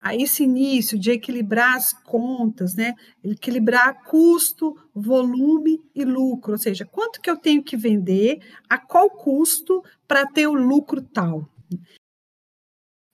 a 0.00 0.14
esse 0.14 0.44
início 0.44 0.98
de 0.98 1.10
equilibrar 1.10 1.76
as 1.76 1.92
contas, 1.92 2.74
né? 2.74 2.94
Equilibrar 3.22 4.02
custo, 4.04 4.74
volume 4.94 5.78
e 5.94 6.04
lucro, 6.04 6.52
ou 6.52 6.58
seja, 6.58 6.86
quanto 6.86 7.20
que 7.20 7.30
eu 7.30 7.36
tenho 7.36 7.62
que 7.62 7.76
vender, 7.76 8.40
a 8.68 8.78
qual 8.78 9.10
custo 9.10 9.84
para 10.08 10.26
ter 10.26 10.46
o 10.46 10.54
lucro 10.54 11.02
tal. 11.02 11.46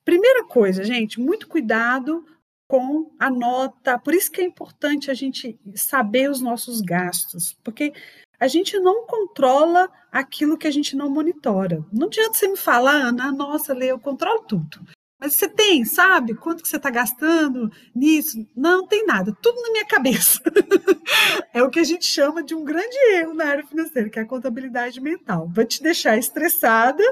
Primeira 0.05 0.45
coisa, 0.45 0.85
gente, 0.85 1.19
muito 1.19 1.47
cuidado 1.49 2.25
com 2.69 3.11
a 3.19 3.29
nota. 3.29 3.99
Por 3.99 4.13
isso 4.13 4.31
que 4.31 4.39
é 4.39 4.45
importante 4.45 5.11
a 5.11 5.13
gente 5.13 5.59
saber 5.75 6.29
os 6.29 6.39
nossos 6.39 6.79
gastos, 6.79 7.57
porque 7.63 7.93
a 8.39 8.47
gente 8.47 8.79
não 8.79 9.05
controla 9.05 9.89
aquilo 10.11 10.57
que 10.57 10.67
a 10.67 10.71
gente 10.71 10.95
não 10.95 11.09
monitora. 11.09 11.83
Não 11.91 12.07
adianta 12.07 12.33
você 12.33 12.47
me 12.47 12.57
falar, 12.57 12.93
Ana, 12.93 13.31
nossa, 13.31 13.73
Lê, 13.73 13.91
eu 13.91 13.99
controlo 13.99 14.43
tudo. 14.43 14.79
Mas 15.19 15.33
você 15.33 15.49
tem, 15.49 15.83
sabe, 15.83 16.35
quanto 16.35 16.61
que 16.61 16.69
você 16.69 16.77
está 16.77 16.91
gastando 16.91 17.71
nisso? 17.95 18.47
Não, 18.55 18.85
tem 18.85 19.05
nada, 19.05 19.35
tudo 19.41 19.59
na 19.61 19.71
minha 19.71 19.85
cabeça. 19.85 20.39
é 21.53 21.63
o 21.63 21.69
que 21.69 21.79
a 21.79 21.83
gente 21.83 22.05
chama 22.05 22.43
de 22.43 22.53
um 22.53 22.63
grande 22.63 22.95
erro 23.13 23.33
na 23.33 23.45
área 23.45 23.65
financeira, 23.65 24.09
que 24.09 24.19
é 24.19 24.21
a 24.21 24.27
contabilidade 24.27 25.01
mental. 25.01 25.49
Vai 25.51 25.65
te 25.65 25.81
deixar 25.81 26.17
estressada 26.17 27.03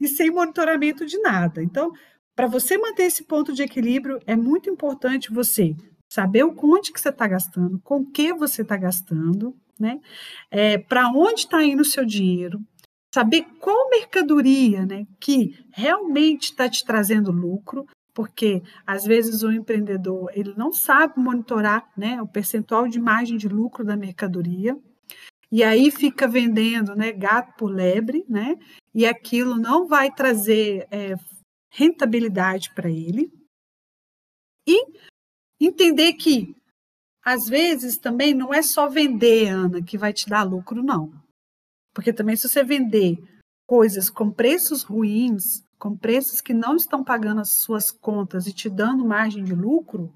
e 0.00 0.08
sem 0.08 0.30
monitoramento 0.30 1.04
de 1.04 1.18
nada. 1.18 1.62
Então, 1.62 1.92
para 2.34 2.46
você 2.46 2.78
manter 2.78 3.02
esse 3.02 3.24
ponto 3.24 3.52
de 3.52 3.62
equilíbrio, 3.62 4.18
é 4.26 4.34
muito 4.34 4.70
importante 4.70 5.30
você 5.30 5.76
saber 6.08 6.42
o 6.44 6.54
quanto 6.54 6.92
que 6.92 7.00
você 7.00 7.10
está 7.10 7.26
gastando, 7.26 7.78
com 7.84 8.04
que 8.04 8.32
você 8.32 8.62
está 8.62 8.76
gastando, 8.78 9.54
né? 9.78 10.00
É, 10.50 10.78
para 10.78 11.08
onde 11.08 11.40
está 11.40 11.62
indo 11.62 11.82
o 11.82 11.84
seu 11.84 12.04
dinheiro, 12.04 12.58
saber 13.12 13.44
qual 13.58 13.90
mercadoria 13.90 14.86
né, 14.86 15.06
que 15.18 15.58
realmente 15.72 16.44
está 16.44 16.68
te 16.68 16.84
trazendo 16.84 17.32
lucro, 17.32 17.86
porque 18.14 18.62
às 18.86 19.04
vezes 19.04 19.42
o 19.42 19.52
empreendedor 19.52 20.30
ele 20.34 20.54
não 20.56 20.72
sabe 20.72 21.14
monitorar 21.18 21.90
né, 21.96 22.20
o 22.22 22.26
percentual 22.26 22.88
de 22.88 23.00
margem 23.00 23.36
de 23.36 23.48
lucro 23.48 23.84
da 23.84 23.96
mercadoria, 23.96 24.76
e 25.52 25.64
aí 25.64 25.90
fica 25.90 26.28
vendendo 26.28 26.94
né, 26.94 27.10
gato 27.10 27.56
por 27.56 27.72
lebre, 27.72 28.24
né, 28.28 28.56
e 28.94 29.04
aquilo 29.04 29.56
não 29.56 29.88
vai 29.88 30.10
trazer 30.12 30.86
é, 30.90 31.14
rentabilidade 31.70 32.72
para 32.74 32.88
ele. 32.88 33.32
E 34.66 34.86
entender 35.60 36.12
que 36.12 36.54
às 37.24 37.46
vezes 37.48 37.98
também 37.98 38.32
não 38.32 38.54
é 38.54 38.62
só 38.62 38.88
vender, 38.88 39.48
Ana, 39.48 39.82
que 39.82 39.98
vai 39.98 40.12
te 40.12 40.28
dar 40.28 40.42
lucro, 40.42 40.82
não. 40.82 41.12
Porque 41.94 42.12
também 42.12 42.36
se 42.36 42.48
você 42.48 42.62
vender 42.62 43.18
coisas 43.66 44.10
com 44.10 44.30
preços 44.30 44.82
ruins, 44.82 45.64
com 45.78 45.96
preços 45.96 46.40
que 46.40 46.52
não 46.52 46.76
estão 46.76 47.02
pagando 47.02 47.40
as 47.40 47.50
suas 47.50 47.90
contas 47.90 48.46
e 48.46 48.52
te 48.52 48.68
dando 48.68 49.04
margem 49.04 49.42
de 49.42 49.54
lucro, 49.54 50.12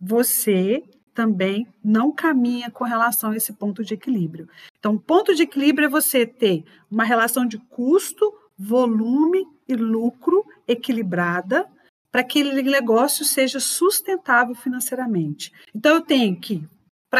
você 0.00 0.82
também 1.14 1.66
não 1.84 2.12
caminha 2.12 2.70
com 2.70 2.84
relação 2.84 3.30
a 3.30 3.36
esse 3.36 3.52
ponto 3.52 3.84
de 3.84 3.94
equilíbrio. 3.94 4.48
Então, 4.78 4.98
ponto 4.98 5.34
de 5.34 5.42
equilíbrio 5.42 5.86
é 5.86 5.90
você 5.90 6.26
ter 6.26 6.64
uma 6.90 7.04
relação 7.04 7.46
de 7.46 7.58
custo, 7.58 8.32
volume 8.58 9.46
e 9.68 9.74
lucro 9.74 10.44
equilibrada 10.66 11.68
para 12.10 12.22
que 12.22 12.40
aquele 12.40 12.62
negócio 12.62 13.24
seja 13.24 13.58
sustentável 13.60 14.54
financeiramente. 14.54 15.52
Então, 15.74 15.94
eu 15.94 16.00
tenho 16.00 16.38
que, 16.38 16.66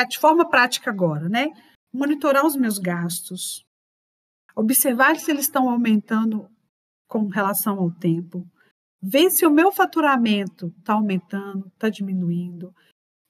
de 0.08 0.18
forma 0.18 0.48
prática 0.48 0.90
agora, 0.90 1.28
né, 1.28 1.48
monitorar 1.92 2.44
os 2.44 2.56
meus 2.56 2.78
gastos, 2.78 3.64
observar 4.54 5.18
se 5.18 5.30
eles 5.30 5.44
estão 5.44 5.68
aumentando 5.68 6.48
com 7.08 7.26
relação 7.28 7.78
ao 7.78 7.90
tempo, 7.90 8.46
ver 9.00 9.30
se 9.30 9.44
o 9.44 9.50
meu 9.50 9.72
faturamento 9.72 10.72
está 10.78 10.94
aumentando, 10.94 11.68
está 11.68 11.88
diminuindo, 11.88 12.74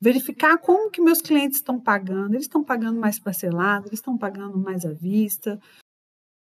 verificar 0.00 0.58
como 0.58 0.90
que 0.90 1.00
meus 1.00 1.22
clientes 1.22 1.58
estão 1.58 1.80
pagando, 1.80 2.34
eles 2.34 2.44
estão 2.44 2.62
pagando 2.62 3.00
mais 3.00 3.18
parcelado, 3.18 3.86
eles 3.86 3.98
estão 3.98 4.18
pagando 4.18 4.58
mais 4.58 4.84
à 4.84 4.92
vista, 4.92 5.60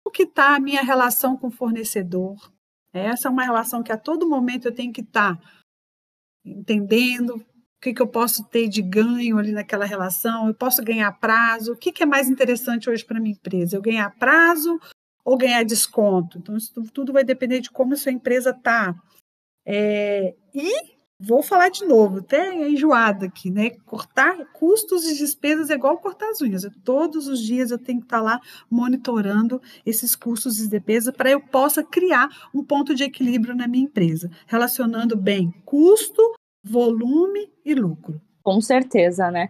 o 0.06 0.12
que 0.12 0.24
está 0.24 0.56
a 0.56 0.60
minha 0.60 0.82
relação 0.82 1.36
com 1.36 1.48
o 1.48 1.52
fornecedor, 1.52 2.52
essa 2.94 3.28
é 3.28 3.32
uma 3.32 3.44
relação 3.44 3.84
que 3.84 3.92
a 3.92 3.98
todo 3.98 4.30
momento 4.30 4.66
eu 4.66 4.74
tenho 4.74 4.94
que 4.94 5.02
estar 5.02 5.38
tá 5.38 5.44
entendendo 6.46 7.46
o 7.78 7.82
que, 7.82 7.94
que 7.94 8.02
eu 8.02 8.08
posso 8.08 8.44
ter 8.46 8.68
de 8.68 8.82
ganho 8.82 9.38
ali 9.38 9.52
naquela 9.52 9.86
relação, 9.86 10.48
eu 10.48 10.54
posso 10.54 10.84
ganhar 10.84 11.12
prazo. 11.20 11.74
O 11.74 11.78
que, 11.78 11.92
que 11.92 12.04
é 12.04 12.06
mais 12.06 12.28
interessante 12.28 12.90
hoje 12.90 13.06
para 13.06 13.20
minha 13.20 13.36
empresa? 13.36 13.76
Eu 13.76 13.82
ganhar 13.82 14.10
prazo 14.18 14.80
ou 15.24 15.38
ganhar 15.38 15.64
desconto? 15.64 16.40
Então, 16.40 16.58
isso 16.58 16.74
tudo 16.92 17.14
vai 17.14 17.24
depender 17.24 17.60
de 17.60 17.70
como 17.70 17.94
a 17.94 17.98
sua 17.98 18.12
empresa 18.12 18.50
está. 18.50 18.96
É, 19.64 20.36
e 20.56 20.98
Vou 21.20 21.42
falar 21.42 21.70
de 21.70 21.84
novo, 21.84 22.20
até 22.20 22.54
enjoada 22.70 23.26
aqui, 23.26 23.50
né? 23.50 23.72
Cortar 23.88 24.38
custos 24.54 25.04
e 25.04 25.18
despesas 25.18 25.72
é 25.72 25.74
igual 25.74 25.98
cortar 25.98 26.30
as 26.30 26.42
unhas. 26.42 26.70
Todos 26.84 27.28
os 27.28 27.40
dias 27.40 27.72
eu 27.72 27.80
tenho 27.80 28.00
que 28.00 28.06
estar 28.06 28.22
lá 28.22 28.40
monitorando 28.70 29.60
esses 29.84 30.16
custos 30.16 30.60
e 30.60 30.70
despesas 30.70 31.16
para 31.16 31.32
eu 31.32 31.42
possa 31.42 31.84
criar 31.84 32.30
um 32.54 32.64
ponto 32.64 32.94
de 32.94 33.04
equilíbrio 33.04 33.56
na 33.56 33.68
minha 33.68 33.86
empresa, 33.86 34.30
relacionando 34.46 35.18
bem 35.18 35.52
custo, 35.66 36.22
volume 36.70 37.52
e 37.66 37.74
lucro. 37.74 38.22
Com 38.44 38.62
certeza, 38.62 39.30
né? 39.32 39.50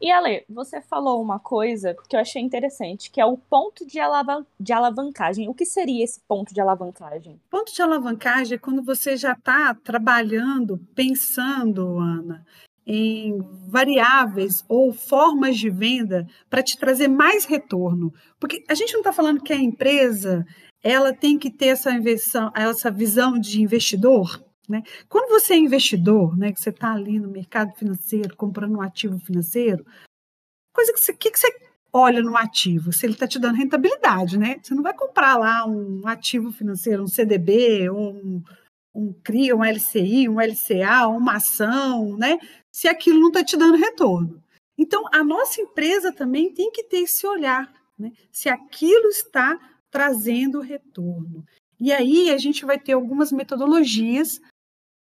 E 0.00 0.10
Ale, 0.10 0.44
você 0.48 0.80
falou 0.80 1.20
uma 1.20 1.38
coisa 1.38 1.94
que 2.08 2.16
eu 2.16 2.20
achei 2.20 2.40
interessante, 2.40 3.10
que 3.10 3.20
é 3.20 3.26
o 3.26 3.36
ponto 3.36 3.86
de, 3.86 4.00
alavan 4.00 4.46
de 4.58 4.72
alavancagem. 4.72 5.46
O 5.46 5.54
que 5.54 5.66
seria 5.66 6.02
esse 6.02 6.20
ponto 6.26 6.54
de 6.54 6.60
alavancagem? 6.60 7.38
Ponto 7.50 7.70
de 7.70 7.82
alavancagem 7.82 8.54
é 8.54 8.58
quando 8.58 8.82
você 8.82 9.14
já 9.14 9.32
está 9.32 9.74
trabalhando, 9.74 10.78
pensando, 10.94 11.98
Ana, 11.98 12.46
em 12.86 13.38
variáveis 13.68 14.64
ou 14.66 14.90
formas 14.90 15.58
de 15.58 15.68
venda 15.68 16.26
para 16.48 16.62
te 16.62 16.78
trazer 16.78 17.08
mais 17.08 17.44
retorno. 17.44 18.10
Porque 18.38 18.64
a 18.70 18.74
gente 18.74 18.94
não 18.94 19.00
está 19.00 19.12
falando 19.12 19.42
que 19.42 19.52
a 19.52 19.56
empresa 19.56 20.46
ela 20.82 21.12
tem 21.12 21.38
que 21.38 21.50
ter 21.50 21.66
essa, 21.66 21.92
inversão, 21.92 22.50
essa 22.54 22.90
visão 22.90 23.38
de 23.38 23.60
investidor. 23.60 24.42
Né? 24.70 24.84
Quando 25.08 25.28
você 25.28 25.54
é 25.54 25.58
investidor, 25.58 26.38
né, 26.38 26.52
que 26.52 26.60
você 26.60 26.70
está 26.70 26.92
ali 26.92 27.18
no 27.18 27.28
mercado 27.28 27.74
financeiro, 27.74 28.36
comprando 28.36 28.76
um 28.76 28.80
ativo 28.80 29.18
financeiro, 29.18 29.84
coisa 30.72 30.92
que 30.92 31.00
você, 31.00 31.12
que, 31.12 31.30
que 31.30 31.38
você 31.38 31.52
olha 31.92 32.22
no 32.22 32.36
ativo? 32.36 32.92
Se 32.92 33.04
ele 33.04 33.14
está 33.14 33.26
te 33.26 33.40
dando 33.40 33.56
rentabilidade, 33.56 34.38
né? 34.38 34.60
Você 34.62 34.72
não 34.74 34.82
vai 34.82 34.94
comprar 34.94 35.36
lá 35.36 35.66
um 35.66 36.06
ativo 36.06 36.52
financeiro, 36.52 37.02
um 37.02 37.08
CDB, 37.08 37.90
um, 37.90 38.42
um 38.94 39.12
CRI, 39.24 39.52
um 39.52 39.64
LCI, 39.64 40.28
um 40.28 40.40
LCA, 40.40 41.08
uma 41.08 41.34
ação, 41.34 42.16
né? 42.16 42.38
Se 42.70 42.86
aquilo 42.86 43.18
não 43.18 43.28
está 43.28 43.42
te 43.42 43.56
dando 43.56 43.76
retorno. 43.76 44.40
Então, 44.78 45.02
a 45.12 45.24
nossa 45.24 45.60
empresa 45.60 46.12
também 46.12 46.54
tem 46.54 46.70
que 46.70 46.84
ter 46.84 46.98
esse 46.98 47.26
olhar, 47.26 47.72
né? 47.98 48.12
Se 48.30 48.48
aquilo 48.48 49.08
está 49.08 49.58
trazendo 49.90 50.60
retorno. 50.60 51.44
E 51.80 51.92
aí 51.92 52.30
a 52.30 52.38
gente 52.38 52.64
vai 52.64 52.78
ter 52.78 52.92
algumas 52.92 53.32
metodologias 53.32 54.40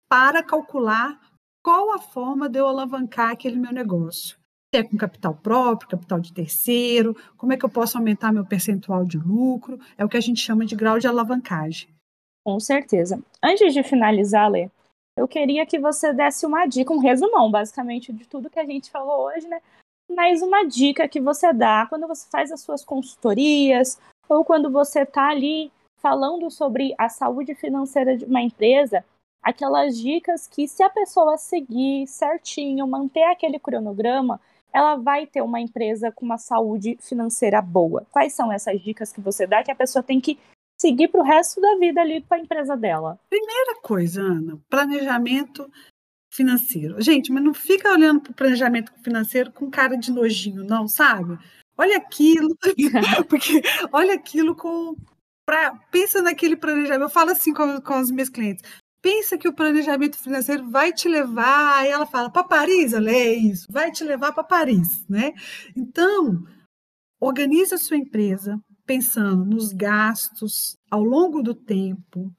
para 0.10 0.42
calcular 0.42 1.20
qual 1.64 1.94
a 1.94 2.00
forma 2.00 2.50
de 2.50 2.60
eu 2.60 2.68
alavancar 2.68 3.32
aquele 3.32 3.58
meu 3.58 3.72
negócio. 3.72 4.38
Se 4.74 4.82
é 4.82 4.84
com 4.84 4.98
capital 4.98 5.36
próprio, 5.36 5.90
capital 5.90 6.20
de 6.20 6.34
terceiro, 6.34 7.16
como 7.38 7.54
é 7.54 7.58
que 7.58 7.66
eu 7.66 7.70
posso 7.70 7.98
aumentar 7.98 8.32
meu 8.32 8.46
percentual 8.46 9.06
de 9.06 9.18
lucro, 9.18 9.80
é 9.98 10.04
o 10.04 10.10
que 10.10 10.18
a 10.18 10.22
gente 10.22 10.42
chama 10.42 10.66
de 10.66 10.76
grau 10.76 11.00
de 11.00 11.08
alavancagem. 11.08 11.90
Com 12.44 12.60
certeza. 12.60 13.22
Antes 13.44 13.74
de 13.74 13.84
finalizar, 13.84 14.50
Lê, 14.50 14.70
eu 15.18 15.28
queria 15.28 15.66
que 15.66 15.80
você 15.80 16.14
desse 16.14 16.46
uma 16.46 16.66
dica, 16.66 16.94
um 16.94 17.00
resumão, 17.00 17.52
basicamente, 17.52 18.14
de 18.14 18.26
tudo 18.26 18.50
que 18.50 18.60
a 18.60 18.66
gente 18.66 18.90
falou 18.90 19.28
hoje, 19.28 19.48
né? 19.48 19.62
Mas 20.10 20.42
uma 20.42 20.64
dica 20.64 21.08
que 21.08 21.20
você 21.20 21.54
dá 21.54 21.86
quando 21.88 22.08
você 22.08 22.28
faz 22.32 22.52
as 22.52 22.62
suas 22.62 22.84
consultorias 22.84 24.00
ou 24.28 24.44
quando 24.44 24.72
você 24.72 25.02
está 25.02 25.30
ali 25.30 25.72
falando 26.02 26.50
sobre 26.50 26.96
a 26.98 27.10
saúde 27.10 27.54
financeira 27.54 28.18
de 28.18 28.26
uma 28.26 28.42
empresa, 28.42 29.04
aquelas 29.42 29.98
dicas 29.98 30.48
que 30.48 30.68
se 30.68 30.84
a 30.84 30.90
pessoa 30.90 31.38
seguir 31.38 32.08
certinho, 32.08 32.88
manter 32.88 33.24
aquele 33.24 33.60
cronograma, 33.60 34.40
ela 34.74 34.96
vai 34.96 35.26
ter 35.26 35.42
uma 35.42 35.60
empresa 35.60 36.12
com 36.12 36.26
uma 36.26 36.38
saúde 36.38 36.98
financeira 37.02 37.62
boa. 37.62 38.06
Quais 38.12 38.34
são 38.34 38.52
essas 38.52 38.80
dicas 38.82 39.12
que 39.12 39.22
você 39.22 39.48
dá 39.48 39.64
que 39.64 39.72
a 39.72 39.76
pessoa 39.76 40.04
tem 40.04 40.22
que 40.22 40.38
seguir 40.80 41.08
para 41.08 41.22
o 41.22 41.24
resto 41.24 41.60
da 41.60 41.76
vida 41.78 42.02
ali 42.02 42.22
com 42.22 42.36
a 42.36 42.40
empresa 42.40 42.78
dela? 42.78 43.20
Primeira 43.30 43.82
coisa, 43.82 44.22
Ana, 44.22 44.60
planejamento 44.70 45.70
financeiro. 46.32 47.02
Gente, 47.02 47.32
mas 47.32 47.44
não 47.44 47.54
fica 47.54 47.92
olhando 47.92 48.22
para 48.22 48.32
o 48.32 48.36
planejamento 48.36 48.92
financeiro 49.04 49.52
com 49.52 49.72
cara 49.72 49.96
de 49.96 50.12
nojinho, 50.12 50.64
não, 50.64 50.88
sabe? 50.88 51.38
Olha 51.76 51.98
aquilo, 51.98 52.56
porque 53.28 53.62
olha 53.92 54.14
aquilo 54.14 54.56
com. 54.56 54.96
Pra, 55.46 55.74
pensa 55.92 56.22
naquele 56.22 56.56
planejamento. 56.56 57.06
Eu 57.06 57.10
falo 57.10 57.32
assim 57.32 57.52
com, 57.54 57.82
com 57.82 58.00
os 58.00 58.12
meus 58.12 58.30
clientes 58.30 58.64
pensa 59.02 59.38
que 59.38 59.48
o 59.48 59.54
planejamento 59.54 60.18
financeiro 60.18 60.70
vai 60.70 60.92
te 60.94 61.08
levar, 61.08 61.80
aí 61.80 61.90
ela 61.90 62.06
fala, 62.06 62.30
para 62.30 62.44
Paris, 62.44 62.94
ela 62.94 63.10
é 63.10 63.34
isso, 63.34 63.68
vai 63.70 63.92
te 63.92 64.04
levar 64.04 64.34
para 64.34 64.44
Paris, 64.44 65.06
né? 65.08 65.34
Então, 65.76 66.44
organize 67.20 67.74
a 67.74 67.78
sua 67.78 67.98
empresa 67.98 68.60
pensando 68.86 69.46
nos 69.46 69.72
gastos 69.72 70.78
ao 70.90 71.04
longo 71.04 71.44
do 71.44 71.54
tempo, 71.54 72.34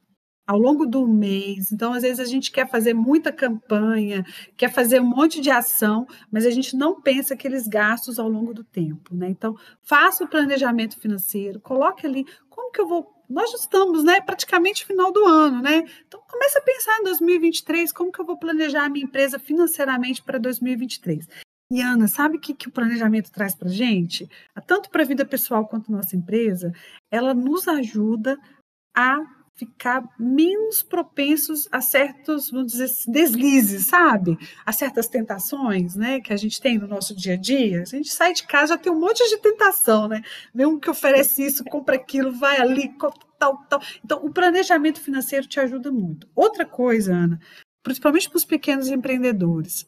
ao 0.50 0.58
longo 0.58 0.84
do 0.84 1.06
mês. 1.06 1.70
Então, 1.70 1.92
às 1.92 2.02
vezes, 2.02 2.18
a 2.18 2.24
gente 2.24 2.50
quer 2.50 2.68
fazer 2.68 2.92
muita 2.92 3.30
campanha, 3.30 4.24
quer 4.56 4.68
fazer 4.68 5.00
um 5.00 5.06
monte 5.06 5.40
de 5.40 5.48
ação, 5.48 6.08
mas 6.28 6.44
a 6.44 6.50
gente 6.50 6.76
não 6.76 7.00
pensa 7.00 7.34
aqueles 7.34 7.68
gastos 7.68 8.18
ao 8.18 8.28
longo 8.28 8.52
do 8.52 8.64
tempo. 8.64 9.14
Né? 9.14 9.28
Então, 9.28 9.54
faça 9.80 10.24
o 10.24 10.28
planejamento 10.28 10.98
financeiro, 10.98 11.60
coloque 11.60 12.04
ali 12.04 12.26
como 12.48 12.72
que 12.72 12.80
eu 12.80 12.88
vou 12.88 13.14
nós 13.28 13.54
estamos, 13.54 14.02
né, 14.02 14.20
praticamente 14.20 14.84
final 14.84 15.12
do 15.12 15.24
ano, 15.24 15.62
né? 15.62 15.84
Então 16.04 16.20
comece 16.28 16.58
a 16.58 16.62
pensar 16.62 16.98
em 16.98 17.04
2023, 17.04 17.92
como 17.92 18.10
que 18.10 18.20
eu 18.20 18.26
vou 18.26 18.36
planejar 18.36 18.86
a 18.86 18.88
minha 18.88 19.04
empresa 19.04 19.38
financeiramente 19.38 20.20
para 20.20 20.36
2023. 20.36 21.28
E 21.70 21.80
Ana, 21.80 22.08
sabe 22.08 22.38
o 22.38 22.40
que, 22.40 22.52
que 22.52 22.66
o 22.66 22.72
planejamento 22.72 23.30
traz 23.30 23.54
para 23.54 23.68
gente? 23.68 24.28
Tanto 24.66 24.90
para 24.90 25.04
a 25.04 25.06
vida 25.06 25.24
pessoal 25.24 25.64
quanto 25.68 25.92
nossa 25.92 26.16
empresa, 26.16 26.72
ela 27.08 27.32
nos 27.32 27.68
ajuda 27.68 28.36
a 28.96 29.16
ficar 29.54 30.02
menos 30.18 30.82
propensos 30.82 31.68
a 31.70 31.80
certos, 31.80 32.50
vamos 32.50 32.72
dizer, 32.72 32.90
deslizes, 33.06 33.86
sabe? 33.86 34.38
A 34.64 34.72
certas 34.72 35.06
tentações, 35.06 35.94
né, 35.94 36.20
que 36.20 36.32
a 36.32 36.36
gente 36.36 36.60
tem 36.60 36.78
no 36.78 36.86
nosso 36.86 37.14
dia 37.14 37.34
a 37.34 37.36
dia. 37.36 37.82
A 37.82 37.84
gente 37.84 38.10
sai 38.10 38.32
de 38.32 38.46
casa 38.46 38.74
já 38.74 38.78
tem 38.78 38.92
um 38.92 38.98
monte 38.98 39.28
de 39.28 39.36
tentação, 39.38 40.08
né? 40.08 40.22
Vê 40.54 40.64
um 40.64 40.78
que 40.78 40.88
oferece 40.88 41.44
isso, 41.44 41.64
compra 41.64 41.96
aquilo, 41.96 42.32
vai 42.32 42.58
ali, 42.58 42.94
tal, 43.38 43.56
tal. 43.68 43.82
Então, 44.04 44.24
o 44.24 44.32
planejamento 44.32 45.00
financeiro 45.00 45.46
te 45.46 45.60
ajuda 45.60 45.90
muito. 45.90 46.28
Outra 46.34 46.64
coisa, 46.64 47.12
Ana, 47.14 47.40
principalmente 47.82 48.28
para 48.28 48.36
os 48.36 48.44
pequenos 48.44 48.88
empreendedores, 48.88 49.86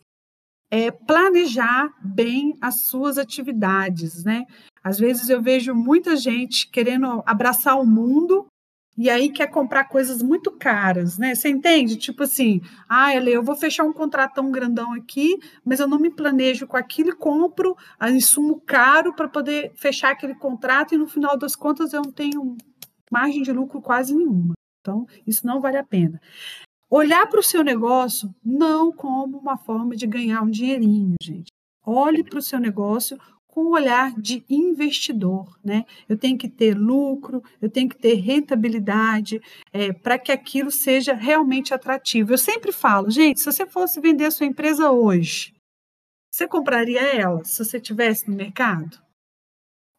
é 0.70 0.90
planejar 0.90 1.92
bem 2.02 2.56
as 2.60 2.82
suas 2.86 3.18
atividades, 3.18 4.24
né? 4.24 4.46
Às 4.82 4.98
vezes 4.98 5.28
eu 5.28 5.40
vejo 5.40 5.74
muita 5.74 6.16
gente 6.16 6.68
querendo 6.70 7.22
abraçar 7.24 7.78
o 7.78 7.86
mundo 7.86 8.46
e 8.96 9.08
aí 9.08 9.30
quer 9.30 9.46
comprar 9.46 9.84
coisas 9.84 10.22
muito 10.22 10.50
caras, 10.50 11.16
né? 11.16 11.34
Você 11.34 11.48
entende? 11.48 11.96
Tipo 11.96 12.24
assim, 12.24 12.60
ah, 12.88 13.14
Ele, 13.14 13.30
eu 13.30 13.42
vou 13.42 13.56
fechar 13.56 13.84
um 13.84 13.92
contratão 13.92 14.50
grandão 14.50 14.92
aqui, 14.92 15.38
mas 15.64 15.80
eu 15.80 15.88
não 15.88 15.98
me 15.98 16.10
planejo 16.10 16.66
com 16.66 16.76
aquilo 16.76 17.10
e 17.10 17.16
compro 17.16 17.76
a 17.98 18.10
insumo 18.10 18.60
caro 18.60 19.14
para 19.14 19.28
poder 19.28 19.72
fechar 19.76 20.12
aquele 20.12 20.34
contrato 20.34 20.94
e 20.94 20.98
no 20.98 21.06
final 21.06 21.38
das 21.38 21.56
contas 21.56 21.92
eu 21.92 22.02
não 22.02 22.12
tenho 22.12 22.56
margem 23.10 23.42
de 23.42 23.52
lucro 23.52 23.80
quase 23.80 24.14
nenhuma. 24.14 24.52
Então, 24.80 25.06
isso 25.26 25.46
não 25.46 25.60
vale 25.60 25.78
a 25.78 25.84
pena. 25.84 26.20
Olhar 26.90 27.26
para 27.26 27.40
o 27.40 27.42
seu 27.42 27.64
negócio 27.64 28.34
não 28.44 28.92
como 28.92 29.38
uma 29.38 29.56
forma 29.56 29.96
de 29.96 30.06
ganhar 30.06 30.42
um 30.42 30.50
dinheirinho, 30.50 31.14
gente. 31.22 31.50
Olhe 31.84 32.22
para 32.22 32.38
o 32.38 32.42
seu 32.42 32.60
negócio 32.60 33.18
com 33.52 33.64
o 33.64 33.72
olhar 33.72 34.18
de 34.18 34.42
investidor, 34.48 35.58
né? 35.62 35.84
Eu 36.08 36.16
tenho 36.16 36.38
que 36.38 36.48
ter 36.48 36.74
lucro, 36.74 37.44
eu 37.60 37.68
tenho 37.68 37.86
que 37.86 37.98
ter 37.98 38.14
rentabilidade 38.14 39.42
é, 39.70 39.92
para 39.92 40.18
que 40.18 40.32
aquilo 40.32 40.70
seja 40.70 41.12
realmente 41.12 41.74
atrativo. 41.74 42.32
Eu 42.32 42.38
sempre 42.38 42.72
falo, 42.72 43.10
gente, 43.10 43.40
se 43.40 43.44
você 43.44 43.66
fosse 43.66 44.00
vender 44.00 44.24
a 44.24 44.30
sua 44.30 44.46
empresa 44.46 44.90
hoje, 44.90 45.54
você 46.32 46.48
compraria 46.48 47.02
ela 47.02 47.44
se 47.44 47.62
você 47.62 47.78
tivesse 47.78 48.30
no 48.30 48.34
mercado? 48.34 48.98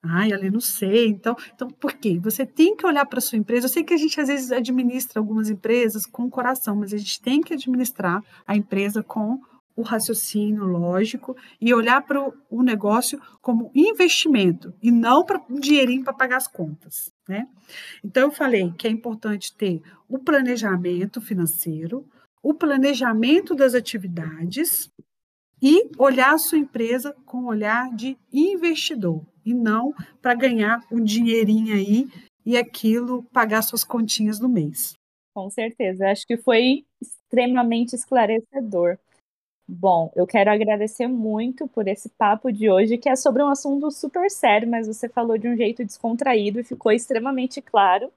Ai, 0.03 0.33
ali 0.33 0.49
não 0.49 0.59
sei. 0.59 1.09
Então, 1.09 1.35
então, 1.53 1.69
por 1.69 1.93
quê? 1.93 2.19
Você 2.23 2.47
tem 2.47 2.75
que 2.75 2.87
olhar 2.87 3.05
para 3.05 3.19
a 3.19 3.21
sua 3.21 3.37
empresa. 3.37 3.67
Eu 3.67 3.69
sei 3.69 3.83
que 3.83 3.93
a 3.93 3.97
gente 3.97 4.19
às 4.19 4.29
vezes 4.29 4.51
administra 4.51 5.19
algumas 5.19 5.47
empresas 5.47 6.07
com 6.07 6.23
o 6.23 6.29
coração, 6.29 6.75
mas 6.75 6.91
a 6.91 6.97
gente 6.97 7.21
tem 7.21 7.39
que 7.39 7.53
administrar 7.53 8.23
a 8.47 8.57
empresa 8.57 9.03
com 9.03 9.39
o 9.75 9.81
raciocínio 9.81 10.65
lógico 10.65 11.35
e 11.59 11.73
olhar 11.73 12.01
para 12.01 12.31
o 12.49 12.63
negócio 12.63 13.19
como 13.41 13.71
investimento 13.73 14.73
e 14.81 14.91
não 14.91 15.25
para 15.25 15.41
um 15.49 15.59
dinheirinho 15.59 16.03
para 16.03 16.13
pagar 16.13 16.37
as 16.37 16.47
contas. 16.47 17.11
Né? 17.27 17.47
Então, 18.03 18.23
eu 18.23 18.31
falei 18.31 18.71
que 18.77 18.87
é 18.87 18.91
importante 18.91 19.55
ter 19.55 19.81
o 20.07 20.19
planejamento 20.19 21.19
financeiro, 21.19 22.05
o 22.41 22.53
planejamento 22.53 23.55
das 23.55 23.73
atividades 23.73 24.89
e 25.61 25.89
olhar 25.97 26.33
a 26.33 26.37
sua 26.37 26.57
empresa 26.57 27.15
com 27.25 27.45
olhar 27.45 27.89
de 27.95 28.17
investidor 28.33 29.25
e 29.45 29.53
não 29.53 29.93
para 30.21 30.35
ganhar 30.35 30.81
um 30.91 31.01
dinheirinho 31.01 31.73
aí 31.73 32.09
e 32.45 32.57
aquilo 32.57 33.23
pagar 33.31 33.61
suas 33.61 33.83
continhas 33.83 34.39
no 34.39 34.49
mês. 34.49 34.93
Com 35.33 35.49
certeza, 35.49 36.11
acho 36.11 36.27
que 36.27 36.37
foi 36.37 36.85
extremamente 37.01 37.95
esclarecedor. 37.95 38.97
Bom, 39.67 40.11
eu 40.15 40.27
quero 40.27 40.51
agradecer 40.51 41.07
muito 41.07 41.67
por 41.69 41.87
esse 41.87 42.09
papo 42.09 42.51
de 42.51 42.69
hoje, 42.69 42.97
que 42.97 43.07
é 43.07 43.15
sobre 43.15 43.41
um 43.41 43.47
assunto 43.47 43.89
super 43.91 44.29
sério, 44.29 44.67
mas 44.67 44.87
você 44.87 45.07
falou 45.07 45.37
de 45.37 45.47
um 45.47 45.55
jeito 45.55 45.85
descontraído 45.85 46.59
e 46.59 46.63
ficou 46.63 46.91
extremamente 46.91 47.61
claro. 47.61 48.11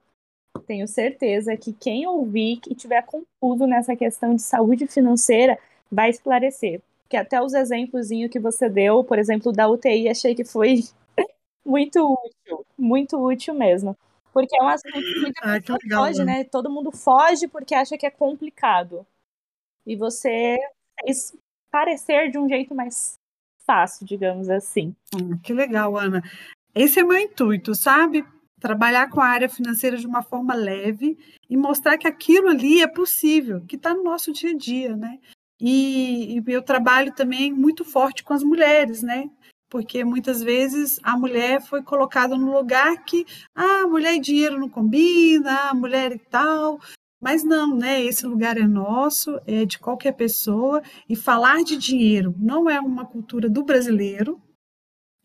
Tenho 0.65 0.87
certeza 0.87 1.55
que 1.55 1.71
quem 1.71 2.05
ouvir 2.05 2.59
e 2.67 2.75
tiver 2.75 3.01
confuso 3.03 3.65
nessa 3.65 3.95
questão 3.95 4.35
de 4.35 4.41
saúde 4.41 4.87
financeira 4.87 5.57
vai 5.89 6.09
esclarecer. 6.09 6.81
Que 7.07 7.15
até 7.15 7.41
os 7.41 7.53
exemplos 7.53 8.09
que 8.09 8.39
você 8.39 8.67
deu, 8.67 9.03
por 9.03 9.17
exemplo, 9.17 9.53
da 9.53 9.69
UTI, 9.69 10.09
achei 10.09 10.35
que 10.35 10.43
foi 10.43 10.83
muito 11.65 12.13
útil, 12.13 12.65
muito 12.77 13.17
útil 13.17 13.53
mesmo. 13.53 13.95
Porque 14.33 14.57
é 14.59 14.61
um 14.61 14.67
assunto 14.67 14.99
que 14.99 15.19
muita 15.21 15.39
ah, 15.41 15.61
que 15.61 15.71
legal, 15.71 16.05
foge, 16.05 16.23
né? 16.25 16.43
Todo 16.43 16.69
mundo 16.69 16.91
foge 16.91 17.47
porque 17.47 17.73
acha 17.73 17.97
que 17.97 18.05
é 18.05 18.11
complicado. 18.11 19.07
E 19.85 19.95
você 19.95 20.59
fez 21.01 21.35
parecer 21.71 22.31
de 22.31 22.37
um 22.37 22.47
jeito 22.47 22.73
mais 22.73 23.15
fácil, 23.65 24.05
digamos 24.05 24.49
assim. 24.49 24.95
Hum, 25.13 25.37
que 25.37 25.53
legal, 25.53 25.97
Ana. 25.97 26.23
Esse 26.73 26.99
é 26.99 27.03
meu 27.03 27.17
intuito, 27.17 27.75
sabe? 27.75 28.25
Trabalhar 28.59 29.09
com 29.09 29.19
a 29.19 29.27
área 29.27 29.49
financeira 29.49 29.97
de 29.97 30.07
uma 30.07 30.23
forma 30.23 30.53
leve 30.53 31.17
e 31.49 31.57
mostrar 31.57 31.97
que 31.97 32.07
aquilo 32.07 32.49
ali 32.49 32.81
é 32.81 32.87
possível, 32.87 33.61
que 33.67 33.75
está 33.75 33.93
no 33.93 34.03
nosso 34.03 34.31
dia 34.31 34.51
a 34.51 34.57
dia, 34.57 34.95
né? 34.95 35.19
E, 35.59 36.37
e 36.37 36.43
eu 36.47 36.61
trabalho 36.61 37.13
também 37.13 37.51
muito 37.51 37.83
forte 37.83 38.23
com 38.23 38.33
as 38.33 38.43
mulheres, 38.43 39.01
né? 39.01 39.29
Porque 39.69 40.03
muitas 40.03 40.41
vezes 40.41 40.99
a 41.03 41.17
mulher 41.17 41.61
foi 41.61 41.83
colocada 41.83 42.37
no 42.37 42.53
lugar 42.53 43.03
que, 43.03 43.25
ah, 43.53 43.85
mulher 43.87 44.15
e 44.15 44.19
dinheiro 44.19 44.57
não 44.57 44.69
combina, 44.69 45.73
mulher 45.73 46.13
e 46.13 46.19
tal, 46.19 46.79
mas 47.21 47.43
não, 47.43 47.75
né? 47.75 48.03
Esse 48.03 48.25
lugar 48.25 48.57
é 48.57 48.67
nosso, 48.67 49.39
é 49.45 49.65
de 49.65 49.79
qualquer 49.79 50.13
pessoa, 50.13 50.81
e 51.09 51.15
falar 51.15 51.63
de 51.63 51.77
dinheiro 51.77 52.35
não 52.37 52.69
é 52.69 52.79
uma 52.79 53.05
cultura 53.05 53.49
do 53.49 53.63
brasileiro, 53.63 54.41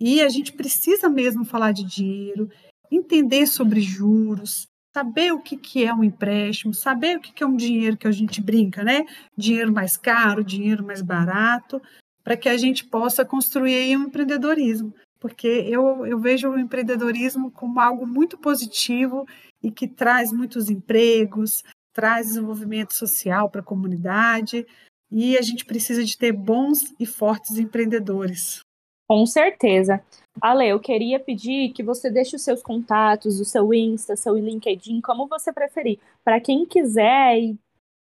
e 0.00 0.20
a 0.20 0.28
gente 0.28 0.52
precisa 0.52 1.08
mesmo 1.08 1.44
falar 1.44 1.72
de 1.72 1.84
dinheiro, 1.84 2.50
entender 2.90 3.46
sobre 3.46 3.80
juros, 3.80 4.66
saber 4.94 5.32
o 5.32 5.40
que, 5.40 5.56
que 5.56 5.84
é 5.84 5.94
um 5.94 6.04
empréstimo, 6.04 6.74
saber 6.74 7.16
o 7.16 7.20
que, 7.20 7.32
que 7.32 7.42
é 7.42 7.46
um 7.46 7.56
dinheiro 7.56 7.96
que 7.96 8.06
a 8.06 8.12
gente 8.12 8.42
brinca, 8.42 8.82
né? 8.82 9.04
Dinheiro 9.36 9.72
mais 9.72 9.96
caro, 9.96 10.44
dinheiro 10.44 10.84
mais 10.84 11.00
barato, 11.00 11.80
para 12.22 12.36
que 12.36 12.48
a 12.48 12.56
gente 12.56 12.84
possa 12.84 13.24
construir 13.24 13.96
um 13.96 14.04
empreendedorismo. 14.04 14.94
Porque 15.18 15.46
eu, 15.46 16.04
eu 16.04 16.18
vejo 16.18 16.50
o 16.50 16.58
empreendedorismo 16.58 17.50
como 17.50 17.80
algo 17.80 18.06
muito 18.06 18.36
positivo 18.36 19.24
e 19.62 19.70
que 19.70 19.86
traz 19.86 20.32
muitos 20.32 20.68
empregos, 20.68 21.62
traz 21.92 22.28
desenvolvimento 22.28 22.94
social 22.94 23.50
para 23.50 23.60
a 23.60 23.64
comunidade 23.64 24.64
e 25.10 25.36
a 25.36 25.42
gente 25.42 25.64
precisa 25.64 26.04
de 26.04 26.16
ter 26.16 26.32
bons 26.32 26.94
e 26.98 27.04
fortes 27.04 27.58
empreendedores. 27.58 28.60
Com 29.08 29.26
certeza. 29.26 30.00
Ale, 30.40 30.66
eu 30.66 30.80
queria 30.80 31.20
pedir 31.20 31.72
que 31.72 31.82
você 31.82 32.10
deixe 32.10 32.34
os 32.34 32.42
seus 32.42 32.62
contatos, 32.62 33.38
o 33.38 33.44
seu 33.44 33.74
Insta, 33.74 34.16
seu 34.16 34.34
LinkedIn, 34.34 35.02
como 35.02 35.28
você 35.28 35.52
preferir, 35.52 35.98
para 36.24 36.40
quem 36.40 36.64
quiser 36.64 37.38
e 37.38 37.58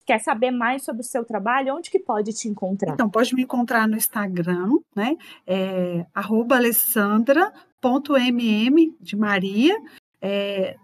quer 0.07 0.19
saber 0.21 0.51
mais 0.51 0.83
sobre 0.83 1.03
o 1.03 1.05
seu 1.05 1.23
trabalho, 1.25 1.75
onde 1.75 1.91
que 1.91 1.99
pode 1.99 2.33
te 2.33 2.49
encontrar? 2.49 2.95
Então, 2.95 3.11
pode 3.11 3.35
me 3.35 3.43
encontrar 3.43 3.89
no 3.89 3.97
Instagram, 3.97 4.79
né? 4.95 5.17
É, 5.47 6.07
alessandra.mm 6.15 8.97
de 9.01 9.17
Maria. 9.17 9.75
É, 10.21 10.77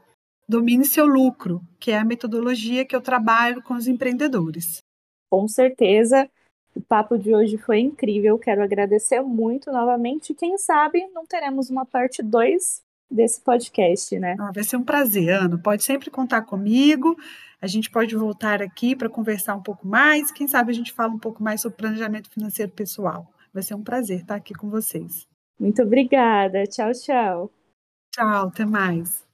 domine 0.51 0.85
seu 0.85 1.07
lucro, 1.07 1.63
que 1.79 1.93
é 1.93 1.99
a 1.99 2.05
metodologia 2.05 2.85
que 2.85 2.95
eu 2.95 3.01
trabalho 3.01 3.63
com 3.63 3.75
os 3.75 3.87
empreendedores. 3.87 4.83
Com 5.31 5.47
certeza. 5.47 6.29
O 6.75 6.81
papo 6.81 7.17
de 7.17 7.35
hoje 7.35 7.57
foi 7.57 7.79
incrível. 7.79 8.39
Quero 8.39 8.63
agradecer 8.63 9.23
muito 9.23 9.71
novamente. 9.71 10.35
Quem 10.35 10.59
sabe 10.59 11.07
não 11.15 11.25
teremos 11.25 11.71
uma 11.71 11.87
parte 11.87 12.23
2 12.23 12.83
desse 13.09 13.41
podcast, 13.41 14.19
né? 14.19 14.37
Ah, 14.39 14.51
vai 14.53 14.65
ser 14.65 14.77
um 14.77 14.85
prazer, 14.85 15.31
Ana. 15.31 15.57
Pode 15.57 15.85
sempre 15.85 16.11
contar 16.11 16.43
comigo. 16.43 17.17
A 17.63 17.67
gente 17.67 17.91
pode 17.91 18.17
voltar 18.17 18.61
aqui 18.61 18.97
para 18.97 19.09
conversar 19.09 19.55
um 19.55 19.63
pouco 19.63 19.87
mais. 19.87 20.33
Quem 20.33 20.49
sabe 20.49 20.71
a 20.71 20.75
gente 20.75 20.93
fala 20.93 21.13
um 21.13 21.19
pouco 21.19 21.43
mais 21.43 21.61
sobre 21.61 21.79
planejamento 21.79 22.29
financeiro 22.31 22.73
pessoal. 22.73 23.33
Vai 23.53 23.63
ser 23.63 23.75
um 23.75 23.83
prazer 23.83 24.21
estar 24.21 24.37
aqui 24.37 24.55
com 24.55 24.69
vocês. 24.69 25.29
Muito 25.59 25.83
obrigada. 25.83 26.67
Tchau, 26.67 26.93
tchau. 26.93 27.51
Tchau, 28.13 28.49
até 28.49 28.65
mais. 28.65 29.30